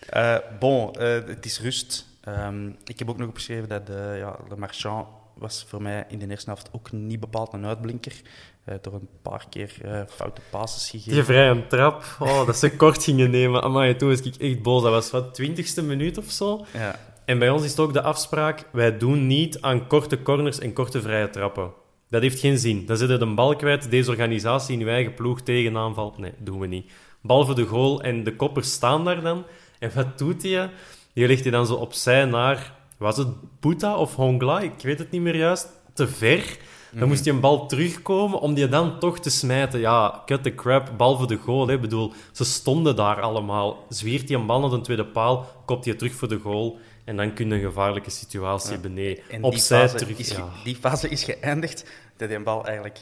[0.10, 2.07] Eh, bon, eh, het is rust.
[2.28, 6.20] Ehm, ik heb ook nog opgeschreven dat eh, ja, Le Marchand was voor mij in
[6.20, 8.22] de eerste helft ook niet bepaald een uitblinker.
[8.64, 11.14] Eh, door een paar keer eh, foute passes gegeven.
[11.14, 13.64] Die vrije trap, oh, dat ze kort gingen nemen.
[13.64, 14.84] Amai, toen was ik echt boos.
[14.84, 16.66] Dat was wat, twintigste minuut of zo.
[16.74, 17.00] Ja.
[17.26, 20.74] En bij ons is het ook de afspraak, wij doen niet aan korte corners en
[20.74, 21.72] korte vrije trappen.
[22.10, 22.86] Dat heeft geen zin.
[22.86, 26.18] Dan zit je de bal kwijt, deze organisatie in je eigen ploeg tegenaanvalt.
[26.18, 26.92] Nee, doen we niet.
[27.22, 29.46] Bal voor de goal en de koppers staan daar dan.
[29.80, 30.70] En wat doet hij?
[31.18, 32.74] Die legt hij dan zo opzij naar...
[32.98, 33.28] Was het
[33.60, 34.60] Buta of Hongla?
[34.60, 35.68] Ik weet het niet meer juist.
[35.94, 36.58] Te ver.
[36.92, 39.80] Dan moest hij een bal terugkomen om die dan toch te smijten.
[39.80, 41.68] Ja, cut the crap, bal voor de goal.
[41.68, 41.74] Hè.
[41.74, 43.86] Ik bedoel, ze stonden daar allemaal.
[43.90, 46.78] Zwiert hij een bal naar de tweede paal, kopt hij terug voor de goal.
[47.06, 49.24] En dan kun je een gevaarlijke situatie beneden.
[49.30, 50.18] En Opzij terug.
[50.18, 50.50] is, ja.
[50.64, 51.86] die fase is geëindigd
[52.18, 53.00] dat die bal eigenlijk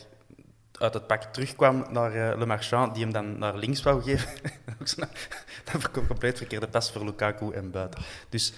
[0.80, 4.30] uit het pak terugkwam naar eh, Le Marchand, die hem dan naar links wou geven.
[4.78, 8.02] Dat was een compleet verkeerde pas voor Lukaku en buiten.
[8.30, 8.54] Dus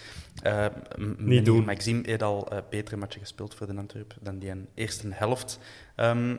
[1.43, 1.65] doen.
[1.65, 5.60] Maxime heeft al eh betere matchen gespeeld voor de Antwerp dan die eerste helft.
[5.95, 6.36] Ehm,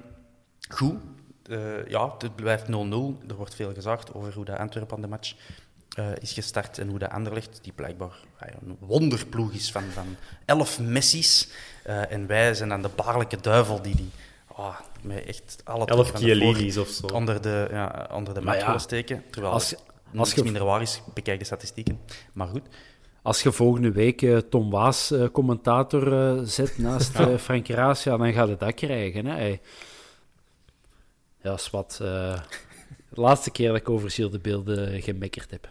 [0.69, 0.97] goed,
[1.87, 2.71] ja, het blijft 0-0.
[3.29, 5.35] Er wordt veel gezegd over hoe de Antwerp aan de match
[6.21, 10.81] is gestart en hoe de Anderlecht, die blijkbaar ja, een wonderploeg is van, van elf
[10.81, 11.49] Messi's.
[11.83, 14.11] Eh, en wij zijn dan de baarlijke duivel die die
[14.59, 16.13] ah, met echt alle Elf
[16.79, 17.07] of zo.
[17.07, 19.23] onder de, ja, onder de mat ja, willen steken.
[19.31, 19.77] Terwijl als- je-
[20.43, 22.01] minder waar is, bekijk de statistieken.
[22.35, 22.63] Maar goed.
[23.23, 28.05] Als je volgende week eh, Tom Waas eh, commentator eh, zet naast eh, Frank Raas,
[28.05, 29.27] ja, dan gaat het dat krijgen.
[29.27, 29.33] Hè?
[29.35, 29.61] Hey.
[31.43, 31.99] Ja, is wat.
[32.03, 32.41] eh,
[33.11, 35.69] de laatste keer dat ik over Gilles de Beelden gemekkerd heb.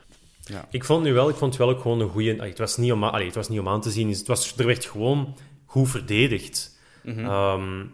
[0.70, 2.36] Ik vond nu wel, ik vond het wel ook gewoon een goede.
[2.36, 4.10] Het was niet om, allee, het was niet om aan te zien.
[4.10, 6.78] Het was, er werd gewoon goed verdedigd.
[7.26, 7.86] Ehm,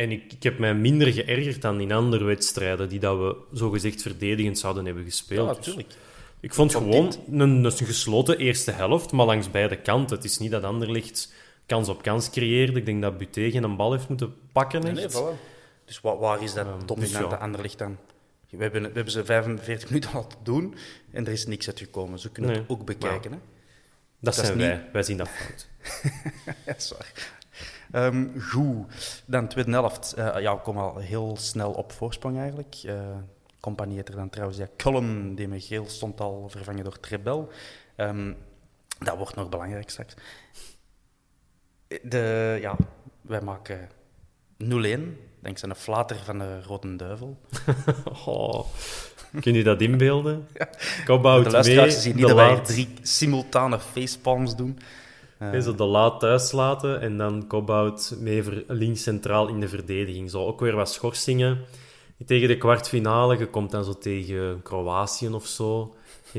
[0.00, 4.02] en ik, ik heb mij minder geërgerd dan in andere wedstrijden die dat we zogezegd
[4.02, 5.48] verdedigend zouden hebben gespeeld.
[5.48, 5.94] Ja, Dus natuurlijk.
[6.40, 10.16] ik vond gewoon een, een gesloten eerste helft, maar langs beide kanten.
[10.16, 11.32] Het is niet dat Anderlicht
[11.66, 12.78] kans op kans creëerde.
[12.78, 14.80] Ik denk dat Buté geen een bal heeft moeten pakken.
[14.82, 15.14] Nee, Echt.
[15.14, 15.32] nee.
[15.84, 17.36] Dus wa- waar is dat Ehm, dominante dus ja.
[17.36, 17.96] Anderlecht dan?
[18.50, 20.74] We hebben, we hebben ze 45 minuten laten doen
[21.12, 22.18] en er is niks uitgekomen.
[22.18, 22.60] Zo kunnen Nee.
[22.60, 23.32] het ook bekijken.
[23.32, 23.38] Hè?
[24.20, 24.88] Dat, zijn niet- wij.
[24.92, 25.68] Wij zien dat fout.
[26.46, 27.38] Ja, dat is waar.
[27.92, 29.22] Ehm, goed.
[29.26, 30.12] Dan tweede helft.
[30.12, 32.76] Eh, ja, we komen al heel snel op voorsprong eigenlijk.
[32.86, 32.94] Eh
[33.60, 37.48] Compagnie heeft er dan trouwens, ja, Cullen, die met geel stond al vervangen door Trebel.
[37.96, 38.32] Ehm,
[38.98, 40.14] dat wordt nog belangrijk straks.
[42.02, 42.76] De, ja,
[43.20, 43.88] wij maken
[44.56, 47.40] 0-1, dankzij een flater van de Rode Duivel.
[48.26, 48.64] Oh,
[49.40, 50.48] kun je dat inbeelden?
[51.44, 54.78] De luisteraars mee, zien de niet dat wij laat- drie simultane facepalms doen.
[55.40, 60.30] Hè, zo de laat thuis laten en dan Cobbout mee links centraal in de verdediging.
[60.30, 61.58] Zo ook weer wat schorsingen.
[62.26, 65.94] Tegen de kwartfinale, je komt dan zo tegen Kroatië of zo.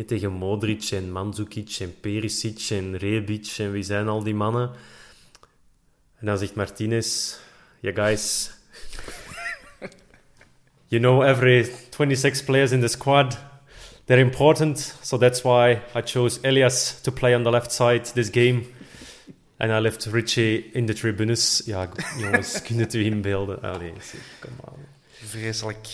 [0.06, 4.72] Tegen Modric en Mandzukic en Perisic en Rebic en wie zijn al die mannen.
[6.20, 7.36] En dan zegt Martinez,
[7.80, 8.52] yeah guys,
[10.88, 13.38] you know every 26 players in the squad,
[14.06, 18.30] they're important, so that's why I chose Elias to play on the left side this
[18.32, 18.64] game.
[19.62, 21.62] En I left Richie in de tribunes.
[21.66, 23.62] Ja, jongens, kunnen het u inbeelden?
[23.62, 24.80] Allee, zeg, kom aan.
[25.12, 25.88] Vreselijk.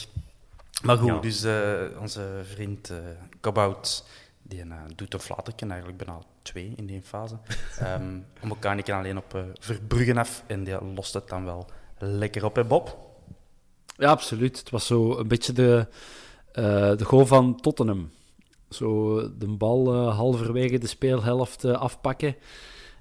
[0.84, 1.20] Maar goed, Ja.
[1.20, 2.98] dus eh, onze vriend eh
[3.40, 4.04] Kabout,
[4.42, 7.38] die eh, doet een flatterken, eigenlijk bijna twee in die fase.
[7.80, 11.70] Ehm om elkaar niet alleen op eh, Verbruggen af en die lost het dan wel
[11.98, 12.98] lekker op, hè Bob?
[13.98, 14.58] Ja, absoluut.
[14.60, 15.88] Het was zo een beetje de,
[16.52, 18.12] eh, de goal van Tottenham.
[18.70, 22.36] Zo de bal halverwege de speelhelft afpakken.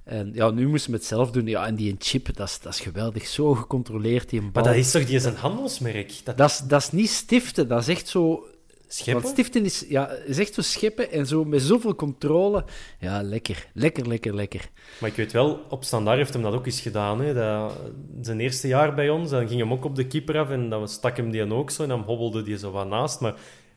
[0.06, 1.46] En ja, nu moesten we het zelf doen.
[1.46, 3.26] Ja, en die chip, dat is, dat is geweldig.
[3.26, 4.50] Zo gecontroleerd, die bal.
[4.52, 6.12] Maar dat is toch die is een handelsmerk?
[6.24, 8.46] Dat, dat, is, dat is niet stiften, dat is echt zo...
[8.88, 9.22] scheppen?
[9.22, 12.64] Want stiften is, ja, is echt zo scheppen en zo met zoveel controle.
[13.00, 13.66] Ja, lekker.
[13.72, 14.68] Lekker, lekker, lekker.
[15.00, 17.20] Maar ik weet wel, op standaard heeft hem dat ook eens gedaan.
[17.20, 17.34] Hè.
[17.34, 17.72] Dat,
[18.20, 20.88] zijn eerste jaar bij ons, dan ging hem ook op de keeper af en dan
[20.88, 23.20] stak hem die ook zo en dan hobbelde die zo wat naast.
[23.20, 23.34] Maar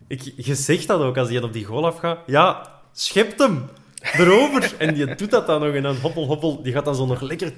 [0.08, 2.20] ik, je zegt dat ook, als hij op die goal afgaat.
[2.26, 3.65] Ja, schept hem
[4.01, 4.75] erover.
[4.77, 6.62] en die doet dat dan nog en dan hoppel, hoppel.
[6.62, 7.53] Die gaat dan zo nog lekker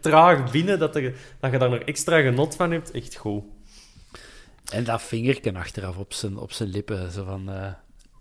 [0.00, 2.90] traag binnen, dat, dat je daar nog extra genot van hebt.
[2.90, 3.42] Echt goed.
[4.72, 7.12] En dat vingerken achteraf op zijn, op zijn lippen.
[7.12, 7.72] Zo van, eh,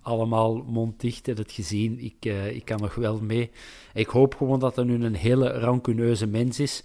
[0.01, 2.03] allemaal mond dicht, heb het gezien.
[2.03, 3.51] Ik, eh, ik kan nog wel mee.
[3.93, 6.83] Ik hoop gewoon dat er nu een hele rancuneuze mens is.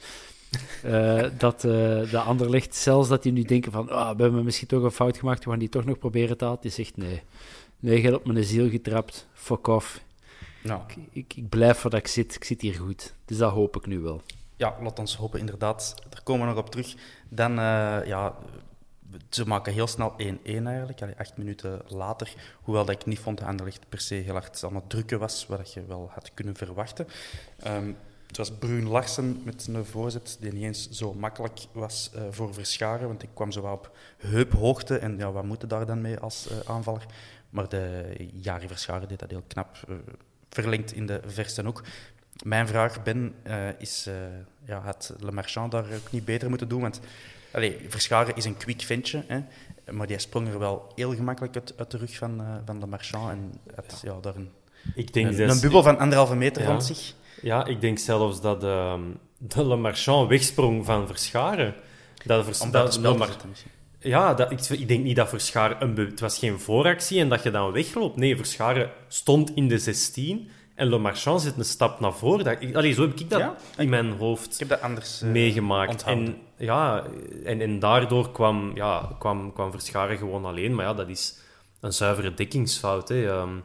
[0.82, 4.68] Eh, dat de ander ligt, zelfs dat die nu denken van, ah, we hebben misschien
[4.68, 6.60] toch een fout gemaakt, we gaan die toch nog proberen te halen.
[6.60, 7.22] Die zegt, nee,
[7.80, 10.00] nee, je hebt op mijn ziel getrapt, fuck off.
[10.62, 13.14] Nou, Ik, ik blijf waar ik zit, ik zit hier goed.
[13.24, 14.22] Dus dat hoop ik nu wel.
[14.56, 15.94] ja, laat ons hopen, inderdaad.
[16.08, 16.94] Daar komen we nog op terug.
[17.28, 18.34] Dan, eh, ja,
[19.28, 22.34] ze maken heel snel 1-1 eigenlijk, allee, acht minuten later.
[22.62, 25.46] Hoewel dat ik niet vond dat Anderlecht per se heel hard aan het drukken was,
[25.46, 27.06] wat je wel had kunnen verwachten.
[27.58, 27.92] Ehm,
[28.26, 32.54] het was Bruun Larsen met een voorzet die niet eens zo makkelijk was uh, voor
[32.54, 36.18] Verscharen, want ik kwam zo wel op heuphoogte en ja, wat moeten daar dan mee
[36.18, 37.06] als uh, aanvaller?
[37.50, 39.76] Maar de Jari Verscharen deed dat heel knap,
[40.52, 41.82] verlengd in de verste hoek.
[42.42, 43.34] Mijn vraag, Ben,
[43.78, 44.08] is,
[44.66, 46.80] ja, had Le Marchand daar ook niet beter moeten doen?
[46.80, 47.00] Want
[47.52, 49.40] Allee, Verscharen is een quick ventje, hè,
[49.92, 52.86] maar die sprong er wel heel gemakkelijk uit, uit de rug van, uh, van de
[52.86, 53.30] Marchand.
[53.30, 54.20] En het, ja.
[54.20, 54.50] daar een,
[54.94, 56.68] ik denk een, een bubbel van anderhalve meter ja.
[56.68, 57.14] van zich.
[57.42, 58.94] Ja, ik denk zelfs dat uh,
[59.38, 61.74] de Le Marchand wegsprong van Verscharen.
[62.24, 63.36] Dat, vers, dat, Mar
[64.02, 65.82] ja, dat, ik, ik, denk niet dat Verscharen...
[65.82, 68.16] Een het was geen vooractie en dat je dan wegloopt.
[68.16, 72.44] Nee, Verscharen stond in de 16 en Le Marchand zit een stap naar voren.
[72.44, 73.56] Dat, ik, allee, zo heb ik dat ja?
[73.76, 75.90] in mijn hoofd ik heb dat anders, uh, meegemaakt.
[75.90, 76.26] Onthouden.
[76.26, 77.04] En, ja,
[77.44, 80.74] en, en daardoor kwam, ja, kwam, kwam Verscharen gewoon alleen.
[80.74, 81.38] Maar ja, dat is
[81.80, 83.08] een zuivere dekkingsfout.
[83.08, 83.40] Hè.
[83.40, 83.62] Um,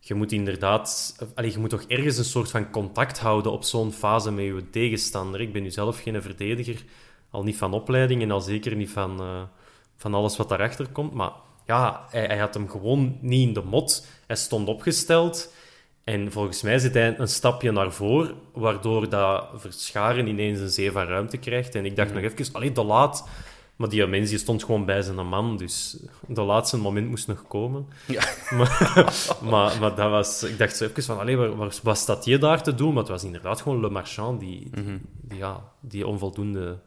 [0.00, 1.16] je moet inderdaad...
[1.34, 4.70] Allee, je moet toch ergens een soort van contact houden op zo'n fase met je
[4.70, 5.40] tegenstander.
[5.40, 6.84] Ik ben nu zelf geen verdediger,
[7.30, 9.42] al niet van opleiding en al zeker niet van, uh,
[10.00, 11.12] van alles wat daarachter komt.
[11.14, 11.30] Maar
[11.66, 14.06] ja, hij, hij had hem gewoon niet in de mot.
[14.26, 15.52] Hij stond opgesteld...
[16.04, 20.92] En volgens mij zit hij een stapje naar voren, waardoor dat Verscharen ineens een zee
[20.92, 21.74] van ruimte krijgt.
[21.74, 23.28] En ik dacht nog even, allee, de laat.
[23.76, 25.96] Maar die mens die stond gewoon bij zijn man, dus
[26.26, 27.86] de laatste moment moest nog komen.
[28.06, 28.22] Ja.
[28.56, 29.06] Maar,
[29.42, 32.38] maar, maar, dat was, ik dacht zo even van, allee, waar, waar, wat staat je
[32.38, 32.88] daar te doen?
[32.88, 34.98] Maar het was inderdaad gewoon Le Marchand die, Mhm.
[35.20, 36.78] die, ja, die onvoldoende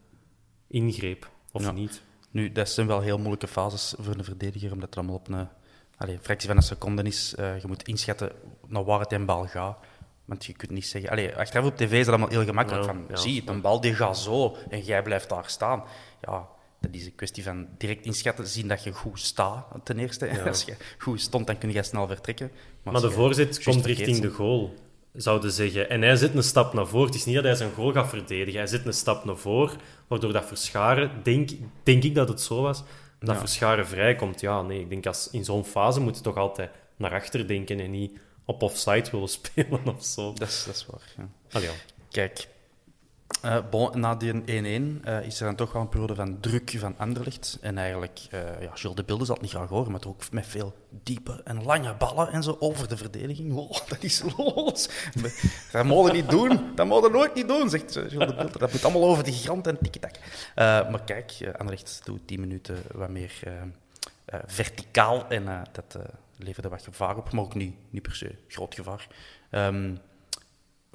[0.68, 1.72] ingreep, of Ja.
[1.72, 2.02] niet.
[2.34, 5.48] Nu, dat zijn wel heel moeilijke fases voor een verdediger, omdat het allemaal op een
[5.98, 7.34] allee, fractie van een seconde is.
[7.40, 8.32] Uh, je moet inschatten
[8.68, 9.78] naar waar het een bal gaat.
[10.26, 11.10] Want je kunt niet zeggen...
[11.10, 12.86] Allee, achteraf op tv is dat allemaal heel gemakkelijk.
[12.86, 13.16] Ja, van, ja.
[13.16, 15.84] zie, een bal die gaat zo en jij blijft daar staan.
[16.22, 16.48] Ja,
[16.80, 20.26] dat is een kwestie van direct inschatten, zien dat je goed staat, ten eerste.
[20.26, 20.44] Ja.
[20.48, 22.52] Als je goed stond, dan kun je snel vertrekken.
[22.84, 24.74] Maar, als de voorzet komt richting de goal,
[25.14, 25.90] zouden zeggen.
[25.90, 27.06] En hij zit een stap naar voren.
[27.06, 28.60] Het is niet dat hij zijn goal gaat verdedigen.
[28.60, 31.50] Hij zit een stap naar voren, waardoor dat Verscharen, denk,
[31.84, 32.84] denk ik dat het zo was,
[33.20, 33.40] dat Ja.
[33.40, 34.42] Verscharen vrijkomt.
[34.42, 37.80] Ja, nee, ik denk als in zo'n fase moet je toch altijd naar achter denken
[37.80, 40.34] en niet op offside willen spelen of zo.
[40.34, 41.30] Dat is, dat is waar, ja.
[41.52, 41.74] Allee, ja.
[42.10, 42.48] Kijk,
[43.42, 46.76] eh, bon, na die 1-1 eh, is er dan toch wel een periode van druk
[46.78, 47.58] van Anderlecht.
[47.62, 50.32] En eigenlijk, eh ja, Jules de Beelden zal het niet graag horen, maar toch ook
[50.32, 53.52] met veel diepe en lange ballen en zo over de verdediging.
[53.64, 54.90] Wow, dat is los.
[55.72, 56.76] Dat mogen we niet doen.
[56.76, 58.50] Dat mogen we nooit niet doen, zegt Jules de.
[58.60, 60.16] Dat moet allemaal over de grond en tikketak.
[60.56, 63.40] Maar kijk, Anderlecht doet 10 minuten wat meer
[64.46, 65.98] verticaal en dat
[66.38, 69.08] leverde wat gevaar op, maar ook niet, niet per se groot gevaar.
[69.50, 69.96] Ehm,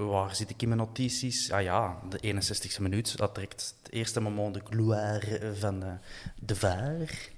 [0.07, 1.53] Waar zit ik in mijn notities?
[1.53, 3.17] Ah ja, de 61e minuut.
[3.17, 5.93] Dat direct het eerste moment de gloire van eh,
[6.41, 7.31] de VAR.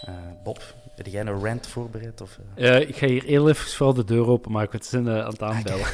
[0.00, 2.20] Eh, Bob, heb jij een rant voorbereid?
[2.20, 2.76] Of, eh?
[2.76, 5.42] Eh, ik ga hier heel even vooral de deur openmaken, want ze zijn aan het
[5.42, 5.86] aanbellen.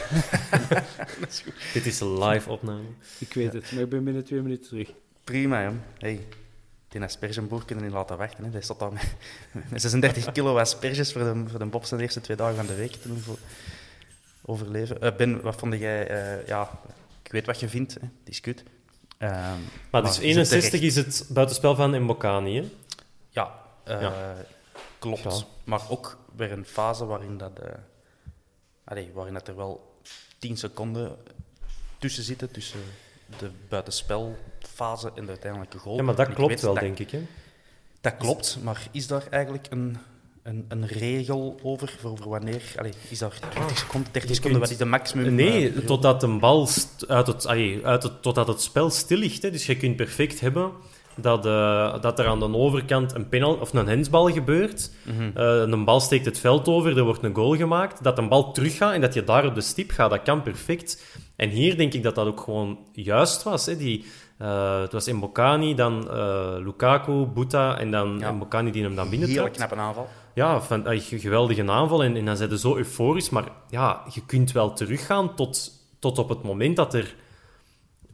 [1.29, 1.73] Is goed.
[1.73, 2.89] Dit is een live opname.
[3.19, 4.93] ik weet het, maar ik ben binnen twee minuten terug.
[5.25, 5.79] Prima, jong.
[5.99, 6.27] Hey,
[6.89, 8.45] die aspergenboer kunnen niet laten wachten.
[8.45, 8.51] Hè.
[8.51, 8.93] Die staat daar
[9.71, 12.75] met 36 kilo asperges voor de, voor de Bob zijn eerste twee dagen van de
[12.75, 13.39] week te doen voor
[14.49, 15.01] overleven.
[15.01, 16.07] Eh, ben, wat vond jij...
[16.09, 16.71] eh, ja,
[17.23, 18.01] ik weet wat je vindt, hè.
[18.01, 18.63] het is kut.
[19.19, 19.59] Ehm,
[19.91, 20.85] Maar dus is het 61 terecht?
[20.85, 22.71] is het buitenspel van Mbokani, hè?
[23.31, 24.35] Ja, eh, Ja.
[24.99, 25.23] klopt.
[25.23, 25.33] Ja.
[25.65, 27.61] Maar ook weer een fase waarin, dat,
[28.85, 30.01] allee, waarin dat er wel
[30.39, 31.17] 10 seconden
[31.99, 32.81] tussen zitten, tussen
[33.39, 35.97] de buitenspelfase en de uiteindelijke goal.
[35.97, 37.27] Ja, maar dat klopt wel, dat- denk ik, hè?
[38.01, 39.97] Dat klopt, maar is daar eigenlijk een,
[40.49, 42.63] een, een regel over, voor, wanneer...
[42.77, 45.35] Allee, is daar 20 seconden, 30 Je seconden, wat is de maximum?
[45.35, 45.85] Nee, eh, periode?
[45.85, 46.69] totdat een bal
[47.09, 49.43] uit het, allee, uit het, totdat het spel stil ligt.
[49.43, 49.51] Hè.
[49.51, 50.73] Dus je kunt perfect hebben
[51.17, 54.91] dat, eh, dat er aan de overkant een penal of een hensbal gebeurt.
[55.03, 55.31] Mhm.
[55.35, 58.03] Eh, een bal steekt het veld over, er wordt een goal gemaakt.
[58.03, 61.03] Dat een bal teruggaat en dat je daar op de stip gaat, dat kan perfect.
[61.37, 63.67] En hier denk ik dat dat ook gewoon juist was.
[63.67, 63.77] Hè.
[63.77, 64.05] Die,
[64.39, 68.33] eh, het was Mbokani, dan eh, Lukaku, Buta en dan Ja.
[68.33, 70.09] Mbokani die hem dan binnen Hele knappe aanval.
[70.39, 72.03] Ja, van, ge- geweldige aanval.
[72.05, 73.31] En, en dan zijn ze zo euforisch.
[73.31, 77.15] Maar ja, je kunt wel teruggaan tot, tot op het moment dat er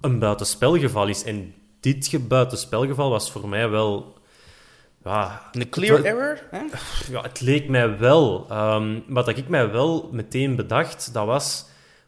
[0.00, 1.24] een buitenspelgeval is.
[1.24, 4.12] En dit ge- buitenspelgeval was voor mij wel...
[5.04, 6.42] Ja, Een clear het, error?
[6.50, 6.62] Hè?
[7.10, 8.46] ja, het leek mij wel.
[8.50, 11.66] Ehm wat ik mij wel meteen bedacht, dat was...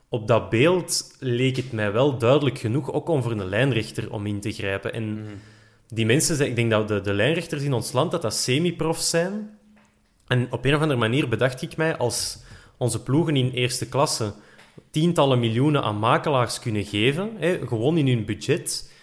[0.09, 4.27] Op dat beeld leek het mij wel duidelijk genoeg, ook om voor een lijnrechter om
[4.27, 4.93] in te grijpen.
[4.93, 5.27] En
[5.89, 9.56] die mensen, ik denk dat de, de lijnrechters in ons land, dat dat semi-profs zijn.
[10.27, 12.39] En op een of andere manier bedacht ik mij, als
[12.77, 14.35] onze ploegen in eerste klasse
[14.91, 18.95] tientallen miljoenen aan makelaars kunnen geven, hè, gewoon in hun budget,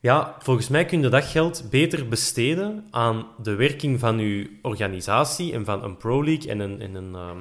[0.00, 5.52] Ja, volgens mij kun je dat geld beter besteden aan de werking van je organisatie
[5.52, 7.38] en van een Pro League en een, en een, ehm,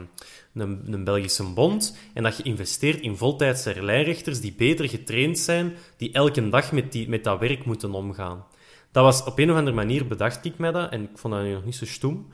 [0.54, 1.98] een, een Belgische bond.
[2.14, 6.92] En dat je investeert in voltijdse lijnrechters die beter getraind zijn, die elke dag met,
[6.92, 8.46] die, met dat werk moeten omgaan.
[8.92, 11.44] Dat was op een of andere manier bedacht ik mij dat en ik vond dat
[11.44, 12.28] nu nog niet zo stoem.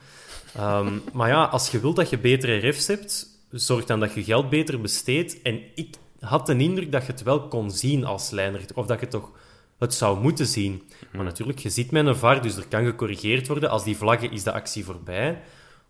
[0.56, 4.24] Ehm, maar ja, als je wilt dat je betere refs hebt, zorg dan dat je
[4.24, 5.42] geld beter besteedt.
[5.42, 9.00] En ik had de indruk dat je het wel kon zien als lijnrechter, of dat
[9.00, 9.32] je toch
[9.80, 10.84] het zou moeten zien.
[11.12, 13.70] Maar natuurlijk, je ziet met een VAR, dus er kan gecorrigeerd worden.
[13.70, 15.42] Als die vlaggen is de actie voorbij.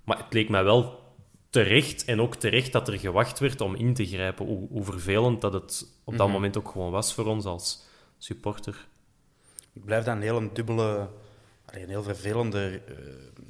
[0.03, 1.01] Maar het leek mij wel
[1.49, 4.45] terecht, en ook terecht dat er gewacht werd om in te grijpen.
[4.45, 7.83] Hoe, hoe vervelend dat het op dat moment ook gewoon was voor ons als
[8.17, 8.87] supporter.
[9.73, 11.09] Ik blijf dat een heel dubbele,
[11.65, 12.95] een heel vervelende eh,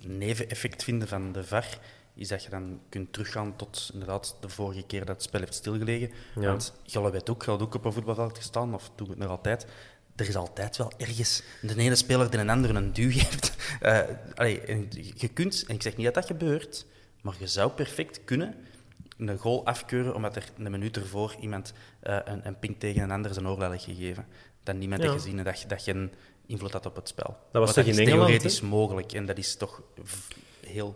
[0.07, 1.77] neveneffect vinden van de VAR.
[2.15, 5.53] Is dat je dan kunt teruggaan tot inderdaad de vorige keer dat het spel heeft
[5.53, 6.09] stilgelegen.
[6.35, 6.41] Ja.
[6.41, 9.65] Want Jolle weet ook, je ook op een voetbalveld gestaan, of doe het nog altijd.
[10.15, 13.55] Er is altijd wel ergens de ene speler die een ander een duw geeft.
[14.35, 16.85] Allee, en je kunt, en ik zeg niet dat dat gebeurt,
[17.21, 18.55] maar je zou perfect kunnen
[19.17, 23.11] een goal afkeuren omdat er een minuut ervoor iemand eh, een, een pink tegen een
[23.11, 24.25] ander zijn oorlel heeft gegeven.
[24.63, 25.09] Dat niemand Ja.
[25.11, 26.11] heeft gezien en dat, je- dat je een
[26.53, 27.37] invloed had op het spel.
[27.51, 28.67] Dat was toch in Engeland, theoretisch hè?
[28.67, 29.81] mogelijk en dat is toch
[30.65, 30.95] heel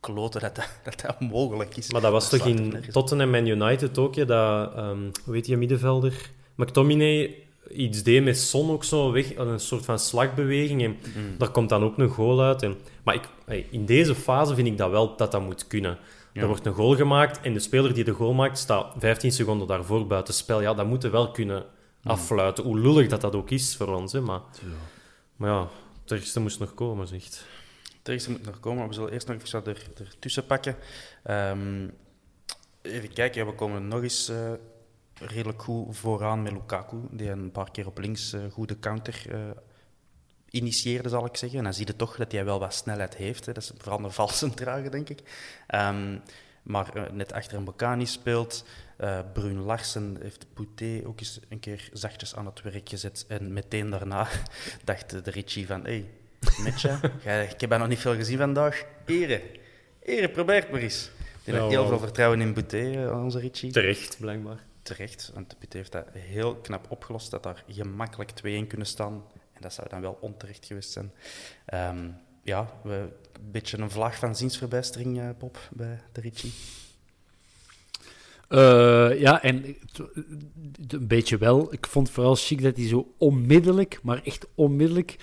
[0.00, 1.92] kloten dat dat, dat, dat mogelijk is.
[1.92, 2.84] Maar dat was Dat toch in.
[2.92, 6.30] Tottenham en United ook, hè, dat, ehm, hoe heet die middenvelder?
[6.54, 7.34] McTominay
[7.70, 10.82] iets deed met Son ook zo weg, een soort van slagbeweging.
[10.82, 11.38] En Mm.
[11.38, 12.62] daar komt dan ook een goal uit.
[12.62, 13.28] En, maar ik,
[13.70, 15.98] in deze fase vind ik dat wel dat dat moet kunnen.
[16.32, 19.66] Er wordt een goal gemaakt en de speler die de goal maakt staat 15 seconden
[19.66, 20.60] daarvoor buiten spel.
[20.60, 21.64] Ja, dat moeten we wel kunnen
[22.02, 22.10] Mm.
[22.10, 22.64] affluiten.
[22.64, 24.12] Hoe lullig dat dat ook is voor ons.
[24.12, 24.40] Hè, maar,
[25.44, 25.68] maar ja,
[26.02, 27.44] het ergste moest nog komen, zegt.
[27.98, 30.76] Het eerste moet nog komen, maar we zullen eerst nog even er, ertussen pakken.
[31.22, 31.88] Ehm,
[32.82, 34.52] even kijken, we komen nog eens eh,
[35.14, 39.38] redelijk goed vooraan met Lukaku, die een paar keer op links eh goede counter eh,
[40.50, 41.58] initieerde, zal ik zeggen.
[41.58, 43.46] En dan zie je toch dat hij wel wat snelheid heeft.
[43.46, 43.52] Hè.
[43.52, 45.22] Dat is vooral een valse drager, denk ik.
[45.66, 46.18] Ehm,
[46.62, 48.64] maar net achter een Bocani speelt.
[48.96, 53.24] Eh Brun Larsen heeft Bouté ook eens een keer zachtjes aan het werk gezet.
[53.28, 54.28] En meteen daarna
[54.84, 55.82] dacht de Richie van...
[55.84, 56.08] Hey,
[56.62, 58.84] Metje, jij- ik heb er nog niet veel gezien vandaag.
[59.04, 59.42] Ere,
[60.02, 61.10] Ere, probeer het maar eens.
[61.44, 63.72] Die Ja, heeft heel veel vertrouwen in Bouté, eh, onze Richie.
[63.72, 64.64] Terecht, blijkbaar.
[64.82, 67.30] Terecht, want Bouté heeft dat heel knap opgelost.
[67.30, 69.24] Dat daar gemakkelijk twee in kunnen staan.
[69.52, 71.12] En dat zou dan wel onterecht geweest zijn.
[71.64, 72.08] Ehm,
[72.42, 72.92] ja, we,
[73.32, 76.52] een beetje een vlaag van ziensverbijstering, eh, Bob, bij de Richie.
[78.48, 79.76] Eh, ja, en
[80.88, 81.72] een beetje wel.
[81.72, 85.16] Ik vond vooral chic dat hij zo onmiddellijk, maar echt onmiddellijk,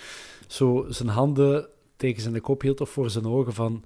[0.47, 3.85] zo zijn handen tegen zijn kop hield of voor zijn ogen van,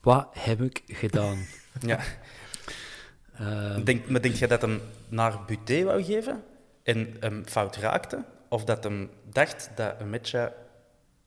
[0.00, 1.38] wat heb ik gedaan?
[1.80, 2.00] Ja.
[3.38, 6.42] Ehm, Denk, maar denk je dat hem naar Buté wou geven
[6.82, 8.24] en hem fout raakte?
[8.48, 10.32] Of dat hem dacht dat een match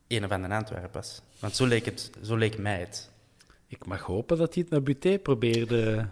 [0.07, 1.22] een van de Antwerpen was?
[1.39, 3.10] Want zo leek, het, zo leek mij het.
[3.68, 6.07] ik mag hopen dat hij het naar Buté probeerde.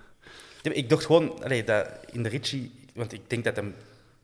[0.73, 3.75] Ik dacht gewoon, allee, dat in de Ritchie, want ik denk dat hem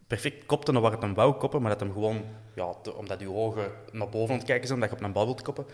[0.07, 2.23] perfect kopte naar waar het hem wou koppen, maar dat hem gewoon,
[2.55, 5.13] ja, te- omdat je ogen naar boven aan het kijken zijn, omdat je op een
[5.13, 5.65] bal wilt koppen,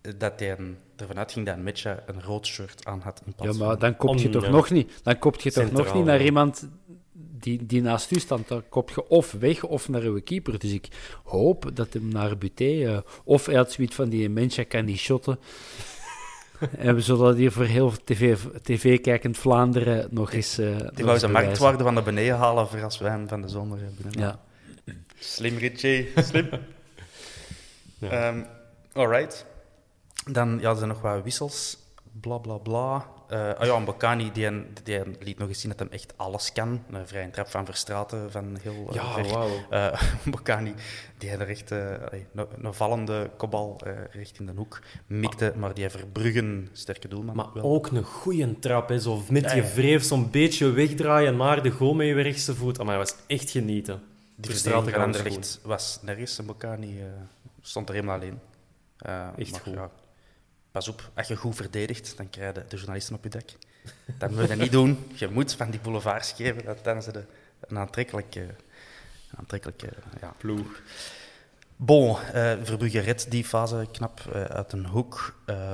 [0.00, 0.56] eh, dat hij
[0.96, 4.20] ervan uitging dat een match een rood shirt aan had in Ja, maar dan kopt
[4.20, 4.92] je toch nog niet.
[5.02, 6.24] Dan kopt je toch nog niet naar ja.
[6.24, 6.68] iemand
[7.12, 8.48] die, die naast u staat.
[8.48, 10.58] Dan kop je of weg of naar uw keeper.
[10.58, 10.88] Dus ik
[11.24, 12.64] hoop dat hem naar Buté...
[12.86, 15.38] eh, of hij had zoiets van die mensje kan die shotten.
[16.78, 20.58] En we zullen hier voor heel tv, tv-kijkend Vlaanderen nog eens...
[20.58, 23.42] eh, nog Die wou zijn marktwaarde van naar beneden halen voor als wij hem van
[23.42, 24.20] de zomer binnen.
[24.20, 24.40] Ja.
[25.18, 26.12] Slim, Ritchie.
[26.16, 26.48] Slim.
[28.00, 28.42] Ehm,
[28.92, 29.46] alright.
[30.30, 31.78] Dan ja, er zijn nog wat wissels.
[32.20, 33.06] Bla, bla, bla.
[33.28, 34.50] Eh, oh ja, Mbokani, die,
[34.82, 36.84] die liet nog eens zien dat hij echt alles kan.
[36.90, 39.28] Een vrije trap van Verstraten, van heel eh, Ja, ver.
[39.28, 39.50] wauw.
[39.70, 40.74] Eh, Mbokani,
[41.18, 45.74] die had er echt allee, een, een vallende kopbal recht in de hoek mikte, maar
[45.74, 47.36] die Verbruggen, sterke doelman.
[47.36, 47.64] Maar wel.
[47.64, 49.00] ook een goede trap, hè.
[49.00, 52.78] Zo met je wreef zo'n beetje wegdraaien naar de goal met je rechtse voet.
[52.84, 54.02] Maar dat was echt genieten.
[54.36, 56.40] Die verdediging van Anderlecht was nergens.
[56.40, 57.02] Mbokani
[57.60, 58.38] stond er helemaal alleen.
[59.36, 59.74] Echt maar goed.
[59.74, 59.90] ja,
[60.74, 63.48] pas op, als je goed verdedigt, dan krijg je de journalisten op je dak.
[64.18, 65.10] Dat moet je niet doen.
[65.14, 67.24] Je moet van die boulevards geven, dan ze de,
[67.60, 69.88] een aantrekkelijke, een aantrekkelijke
[70.20, 70.80] ja, ploeg.
[71.76, 75.34] Bon, eh Verbrugge redt die fase knap eh, uit een hoek.
[75.46, 75.72] Eh,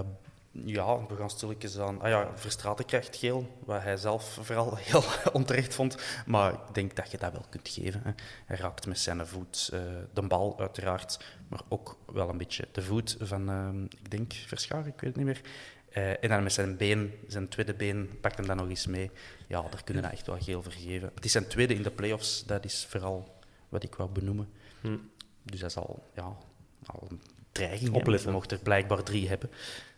[0.53, 2.01] ja, we gaan stilletjes aan...
[2.01, 5.97] Ah ja, Verstraeten krijgt geel, wat hij zelf vooral heel onterecht vond.
[6.27, 8.01] Maar ik denk dat je dat wel kunt geven.
[8.05, 8.11] Hè.
[8.47, 9.81] Hij raakt met zijn voet eh,
[10.13, 11.25] de bal, uiteraard.
[11.49, 15.17] Maar ook wel een beetje de voet van, eh, ik denk, Verschaar, ik weet het
[15.17, 15.41] niet meer.
[15.91, 19.11] Eh, en dan met zijn been, zijn tweede been, pakt hem dan nog eens mee.
[19.49, 21.11] Ja, daar kunnen we echt wel geel voor geven.
[21.15, 23.39] Het is zijn tweede in de play-offs, dat is vooral
[23.69, 24.49] wat ik wou benoemen.
[24.81, 24.97] Hm.
[25.43, 26.37] Dus dat is al, ja,
[26.87, 27.21] al een
[27.53, 27.95] dreiging.
[27.95, 28.27] Opletten.
[28.27, 29.51] We mochten er blijkbaar drie hebben.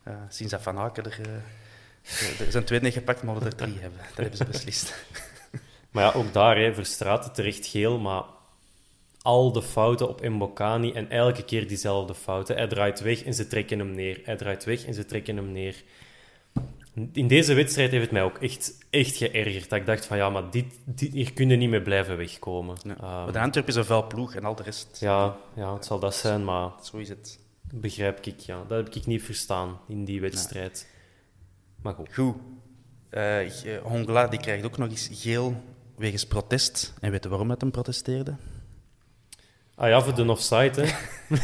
[0.03, 1.21] Eh, sinds dat Van Aken er...
[1.21, 4.01] eh, er zijn twee niet gepakt, maar we er drie hebben.
[4.09, 4.95] Dat hebben ze beslist.
[5.91, 8.23] Maar ja, ook daar, hè, Verstraeten terecht geel, maar
[9.23, 12.57] al de fouten op Mbokani en elke keer diezelfde fouten.
[12.57, 14.21] Hij draait weg en ze trekken hem neer.
[14.25, 15.83] Hij draait weg en ze trekken hem neer.
[17.13, 19.69] In deze wedstrijd heeft het mij ook echt, echt geërgerd.
[19.69, 22.77] Dat ik dacht van, ja, maar dit, dit, hier kun je niet meer blijven wegkomen.
[22.77, 24.97] Ehm, maar de Antwerp is een vuil ploeg en al de rest...
[25.01, 27.41] ja, ja, het zal dat zijn, maar Zo is het.
[27.81, 28.65] Begrijp ik, ja.
[28.69, 30.89] Dat heb ik niet verstaan in die wedstrijd.
[31.83, 32.15] Maar goed.
[32.15, 32.37] Goed.
[33.11, 35.63] Eh, G- Hongla die krijgt ook nog eens geel
[35.97, 36.95] wegens protest.
[37.01, 38.37] En weet je waarom dat hem protesteerde?
[39.75, 40.93] Ah ja, voor de offside, hè.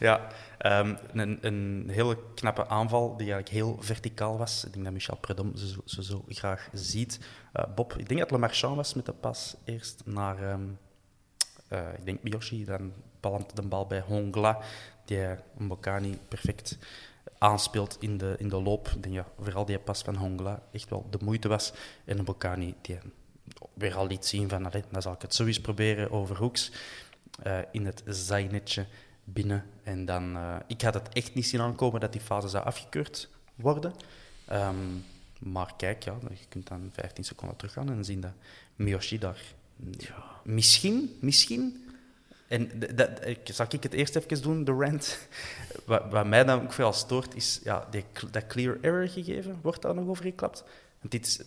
[0.00, 0.26] Ja,
[0.58, 4.64] ehm, een, een hele knappe aanval die eigenlijk heel verticaal was.
[4.64, 7.18] Ik denk dat Michel Predom ze, zo- ze zo graag ziet.
[7.52, 10.62] Eh, Bob, ik denk dat Le Marchand was met de pas eerst naar, ehm,
[11.68, 14.58] eh, ik denk Miyoshi, dan palant de bal bij Hongla,
[15.04, 16.78] die Mbokani perfect
[17.38, 18.88] aanspeelt in de, in de loop.
[18.88, 21.72] Ik denk ja, vooral die pas van Hongla echt wel de moeite was.
[22.04, 22.98] En Mbokani die
[23.74, 26.70] weer al liet zien van, allee, dan zal ik het zo eens proberen over hoeks.
[27.42, 28.86] eh, in het zijnetje
[29.24, 29.64] binnen.
[29.82, 33.28] En dan, eh, ik had het echt niet zien aankomen dat die fase zou afgekeurd
[33.54, 33.92] worden.
[34.44, 34.76] Ehm,
[35.38, 38.32] maar kijk, ja, je kunt dan 15 seconden teruggaan en zien dat
[38.76, 39.42] Miyoshi daar
[40.44, 41.87] misschien, misschien...
[42.48, 45.18] En dat, ik, zal ik het eerst even doen, de rant?
[45.84, 47.88] Wat, wat mij dan ook veel stoort, is ja,
[48.30, 49.58] dat clear error gegeven.
[49.62, 50.64] Wordt daar nog over geklapt?
[51.00, 51.40] Want dit is,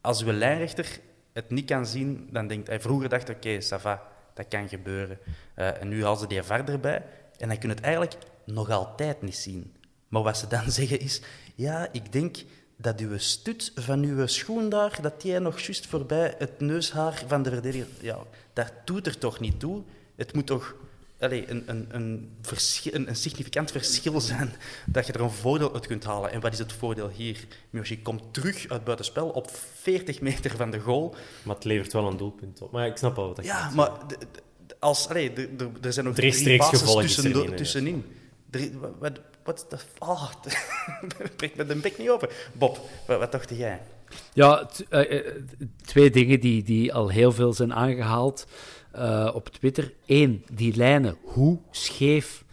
[0.00, 1.00] als uw lijnrechter
[1.32, 2.80] het niet kan zien, dan denkt hij...
[2.80, 4.02] Vroeger dacht oké, ça va,
[4.34, 5.18] dat kan gebeuren.
[5.54, 7.04] Eh, en nu halen ze die verder bij.
[7.38, 9.74] En dan kun je het eigenlijk nog altijd niet zien.
[10.08, 11.20] Maar wat ze dan zeggen is...
[11.54, 12.36] Ja, ik denk
[12.76, 17.42] dat uw stut van uw schoen daar, dat die nog juist voorbij het neushaar van
[17.42, 17.86] de verdediger...
[18.00, 18.18] Ja,
[18.52, 19.82] dat doet er toch niet toe?
[20.20, 20.74] Het moet toch
[21.20, 24.52] allee, een, een, een, verschil, een, een significant verschil zijn
[24.86, 26.30] dat je er een voordeel uit kunt halen.
[26.32, 27.46] En wat is het voordeel hier?
[27.70, 29.50] Miyoshi komt terug uit buitenspel op
[29.80, 31.14] 40 meter van de goal.
[31.42, 32.70] Maar het levert wel een doelpunt op.
[32.72, 33.90] Maar ik snap wel wat je Ja, maar
[34.78, 35.32] als, allee,
[35.82, 37.14] er zijn nog drie passes
[37.56, 38.04] tussenin.
[38.50, 39.76] Drie, wat, wat, de...
[39.98, 40.30] Ah,
[41.36, 42.28] breekt met de bek niet open.
[42.52, 43.80] Bob, wat, wat dacht jij?
[44.32, 45.34] Ja, eh, eh,
[45.84, 48.46] twee dingen die, die al heel veel zijn aangehaald
[48.92, 49.92] eh, op Twitter.
[50.06, 51.16] Eén, die lijnen.
[51.22, 52.44] Hoe scheef?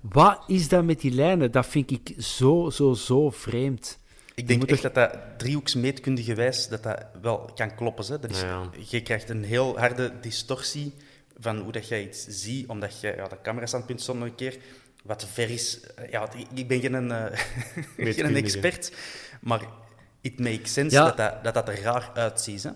[0.00, 1.50] Wat is dat met die lijnen?
[1.52, 3.98] Dat vind ik zo, zo, zo vreemd.
[4.34, 8.04] Ik denk echt toch- dat dat driehoeksmeetkundigewijs dat dat wel kan kloppen.
[8.06, 8.18] Hè.
[8.18, 8.70] Dat is, Ja.
[8.88, 10.94] Je krijgt een heel harde distortie
[11.38, 14.56] van hoe dat jij iets ziet, omdat je, ja, de camera-standpunt stond nog een keer,
[15.04, 15.80] wat ver is.
[16.10, 18.38] Ja, ik- ben geen, eh, geen Meetkundige.
[18.44, 18.92] expert,
[19.40, 19.60] maar
[20.20, 21.04] it makes sense Ja.
[21.04, 22.62] dat, dat, dat dat er raar uitziet.
[22.62, 22.70] Hè.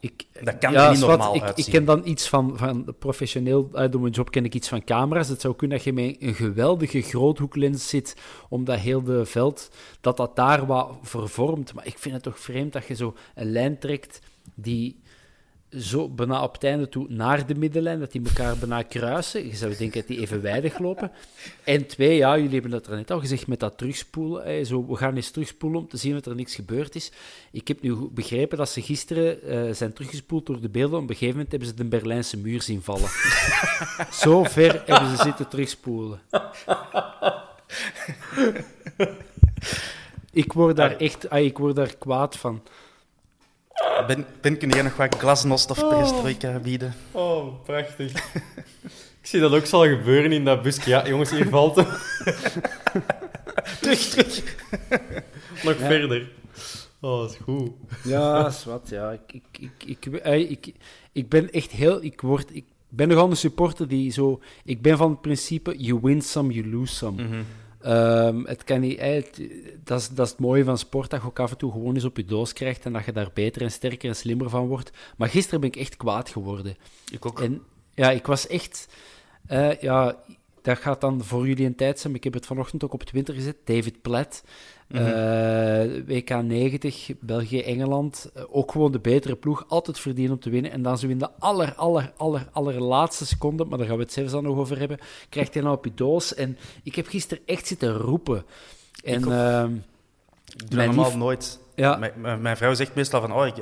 [0.00, 1.72] Ik, Dat kan er niet normaal ik, ik uitzien.
[1.74, 5.28] ken dan iets van, van professioneel, uit door mijn job ken ik iets van camera's.
[5.28, 8.16] Het zou kunnen dat je met een geweldige groothoeklens zit,
[8.48, 9.70] omdat heel de veld,
[10.00, 11.74] dat dat daar wat vervormt.
[11.74, 14.20] Maar ik vind het toch vreemd dat je zo een lijn trekt
[14.54, 15.00] die
[15.78, 19.46] zo bijna op het einde toe naar de middenlijn, dat die elkaar bijna kruisen.
[19.46, 21.10] Je zou denken dat die evenwijdig lopen.
[21.64, 24.44] En twee, ja, jullie hebben het er net al gezegd met dat terugspoelen.
[24.44, 27.12] hè, zo, we gaan eens terugspoelen om te zien dat er niks gebeurd is.
[27.50, 30.98] Ik heb nu begrepen dat ze gisteren eh, zijn teruggespoeld door de beelden.
[30.98, 33.08] Op een gegeven moment hebben ze de Berlijnse muur zien vallen.
[34.22, 36.20] zo ver hebben ze zitten terugspoelen.
[40.32, 42.62] Ik word daar echt ah, ik word daar kwaad van.
[44.06, 46.94] Ben, ben, kun jij nog wat glasnost of perestroika bieden?
[47.10, 48.12] Oh, prachtig.
[49.20, 50.88] ik zie dat ook zal gebeuren in dat busje.
[50.88, 51.86] Ja, jongens, hier valt hem.
[53.80, 54.56] Terug, terug.
[55.62, 56.30] Nog verder.
[57.00, 57.70] Oh, dat is goed.
[58.04, 58.88] Ja, is wat.
[58.88, 59.10] Ja.
[59.10, 60.72] Ik, ik, ik, ik, eh, ik,
[61.12, 62.02] ik ben echt heel...
[62.02, 64.40] Ik, word, ik ben nogal een supporter die zo...
[64.64, 67.44] Ik ben van het principe, you win some, you lose some.
[67.80, 69.40] Ehm, het kan niet, het-
[69.84, 71.94] dat, is, dat is het mooie van sport, dat je ook af en toe gewoon
[71.94, 74.66] eens op je doos krijgt en dat je daar beter en sterker en slimmer van
[74.66, 74.90] wordt.
[75.16, 76.76] Maar gisteren ben ik echt kwaad geworden.
[77.12, 77.40] Ik ook.
[77.40, 77.62] En
[77.94, 78.88] ja, ik was echt...
[79.80, 80.16] ja,
[80.62, 83.02] dat gaat dan voor jullie een tijd zijn, maar ik heb het vanochtend ook op
[83.02, 83.56] Twitter gezet.
[83.64, 84.44] David Platt,
[84.90, 88.30] eh, WK 90, België-Engeland.
[88.34, 90.70] eh, ook gewoon de betere ploeg, altijd verdienen om te winnen.
[90.70, 94.12] En dan zo in de aller, aller, aller, allerlaatste seconde, maar daar gaan we het
[94.12, 96.34] zelfs dan nog over hebben, krijgt hij nou op je doos.
[96.34, 98.44] En ik heb gisteren echt zitten roepen.
[99.04, 99.32] En...
[99.32, 99.74] ehm,
[100.46, 101.58] Ik doe dat normaal nooit.
[101.74, 102.10] Ja.
[102.40, 103.54] Mijn, vrouw zegt meestal van, oh, ik,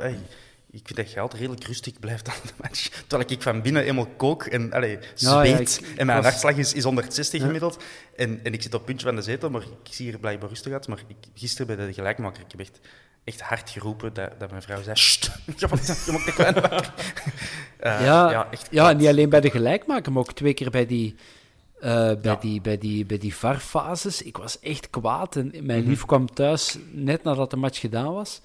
[0.78, 2.88] ik vind dat je altijd redelijk rustig blijft aan de match.
[3.06, 5.80] Terwijl ik van binnen helemaal kook en allee, Ja, ja, zweet.
[5.82, 7.82] ik- en mijn was- hartslag is, is 160 gemiddeld.
[8.16, 10.48] En, en ik zit op het puntje van de zetel, maar ik zie er blijkbaar
[10.48, 10.88] rustig uit.
[10.88, 12.80] Maar ik, gisteren bij de gelijkmaker, ik heb echt,
[13.24, 16.92] echt hard geroepen dat, dat mijn vrouw zei: Sst, je moet, je moet wakker.
[17.80, 18.96] Uh, ja, ja, echt ja, kwaad.
[18.98, 21.14] niet alleen bij de gelijkmaker, maar ook twee keer bij die,
[21.80, 22.36] eh, bij Ja.
[22.36, 24.22] die, bij die, bij die VAR-fases.
[24.22, 25.36] Ik was echt kwaad.
[25.36, 25.88] En mijn Mhm.
[25.88, 28.40] lief kwam thuis net nadat de match gedaan was.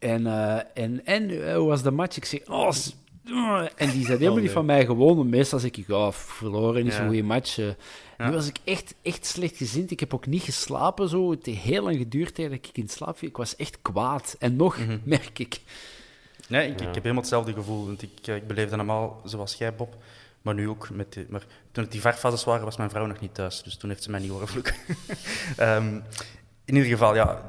[0.00, 2.16] En, eh, en, en eh, hoe was de match?
[2.16, 2.70] Ik zeg, oh,
[3.76, 5.28] en die zei helemaal niet van mij gewoon.
[5.28, 7.06] Meestal zeg ik, oh, verloren, niet zo'n Ja.
[7.08, 7.58] goede match.
[7.58, 7.66] eh.
[8.18, 9.90] Nu was ik echt, echt slecht gezind.
[9.90, 11.08] Ik heb ook niet geslapen.
[11.08, 11.30] Zo.
[11.30, 13.28] Het heeft heel lang geduurd dat ik in slaap viel.
[13.28, 14.36] Ik was echt kwaad.
[14.38, 14.98] En nog, Mhm.
[15.04, 15.60] merk ik.
[16.48, 17.86] Nee, ik, ik heb helemaal hetzelfde gevoel.
[17.86, 19.96] Want ik, ik beleefde normaal zoals jij, Bob.
[20.42, 20.88] Maar nu ook.
[20.90, 23.62] Met die, maar toen het die varfases waren, was mijn vrouw nog niet thuis.
[23.62, 24.74] Dus toen heeft ze mij niet horen vloeken.
[25.56, 25.94] Ehm,
[26.64, 27.48] in ieder geval, ja.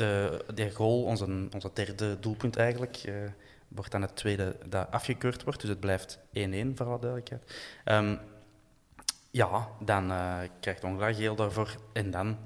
[0.00, 3.14] De, die goal, onze, onze derde doelpunt eigenlijk, eh,
[3.68, 5.60] wordt dan het tweede dat afgekeurd wordt.
[5.60, 7.42] Dus het blijft 1-1, voor alle duidelijkheid.
[7.84, 8.16] Ehm,
[9.30, 11.76] ja, dan eh, krijgt Ongla geel daarvoor.
[11.92, 12.38] En dan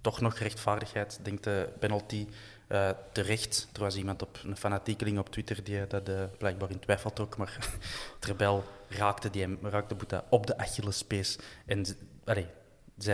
[0.00, 2.26] toch nog rechtvaardigheid, denkt de penalty
[2.66, 3.68] eh, terecht.
[3.72, 7.58] Er was iemand op een fanatiekeling op Twitter die dat blijkbaar in twijfel trok, maar
[8.18, 11.38] Trebel raakte, die raakte Boeta op de Achillespees.
[11.66, 11.84] En
[12.24, 12.46] allee,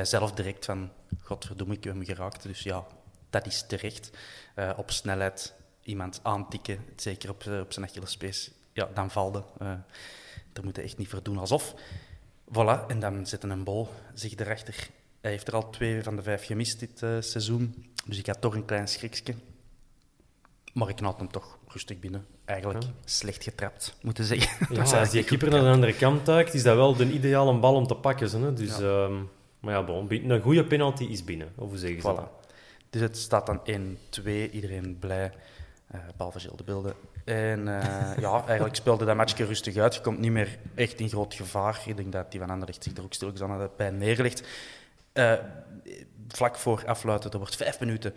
[0.03, 0.91] zelf direct van,
[1.23, 2.43] godverdomme, ik heb hem geraakt.
[2.43, 2.87] Dus ja,
[3.33, 4.11] dat is terecht.
[4.55, 9.43] Eh, op snelheid iemand aantikken, zeker op, eh, op zijn Achillespees, ja, dan valde.
[9.59, 9.73] Eh
[10.53, 11.75] daar moet hij echt niet voor doen alsof.
[12.51, 14.89] Voilà, en dan zet een bol zich erachter.
[15.21, 17.87] Hij heeft er al twee van de vijf gemist dit seizoen.
[18.07, 19.35] Dus ik had toch een klein schrikje.
[20.73, 22.27] Maar ik had hem toch rustig binnen.
[22.45, 24.67] Eigenlijk slecht getrapt, moeten zeggen.
[24.77, 27.75] Ja, als die keeper naar de andere kant duikt, is dat wel de ideale bal
[27.75, 28.43] om te pakken.
[28.43, 28.53] Hè?
[28.53, 29.15] Dus, ehm,
[29.61, 31.53] maar ja, bon, een goede penalty is binnen.
[31.57, 32.29] Of hoe zeggen ze dat?
[32.93, 33.61] Dus het staat dan
[34.21, 35.33] 1-2, iedereen blij,
[35.87, 36.95] eh behalve Gilles de Beelden.
[37.25, 39.95] En eh, ja, eigenlijk speelde dat matchje rustig uit.
[39.95, 41.83] Je komt niet meer echt in groot gevaar.
[41.87, 44.43] Ik denk dat die van Anderlecht zich er ook stilletjes aan bij neerlegt.
[45.13, 45.35] Eh,
[46.29, 48.15] vlak voor afluiten, er wordt vijf minuten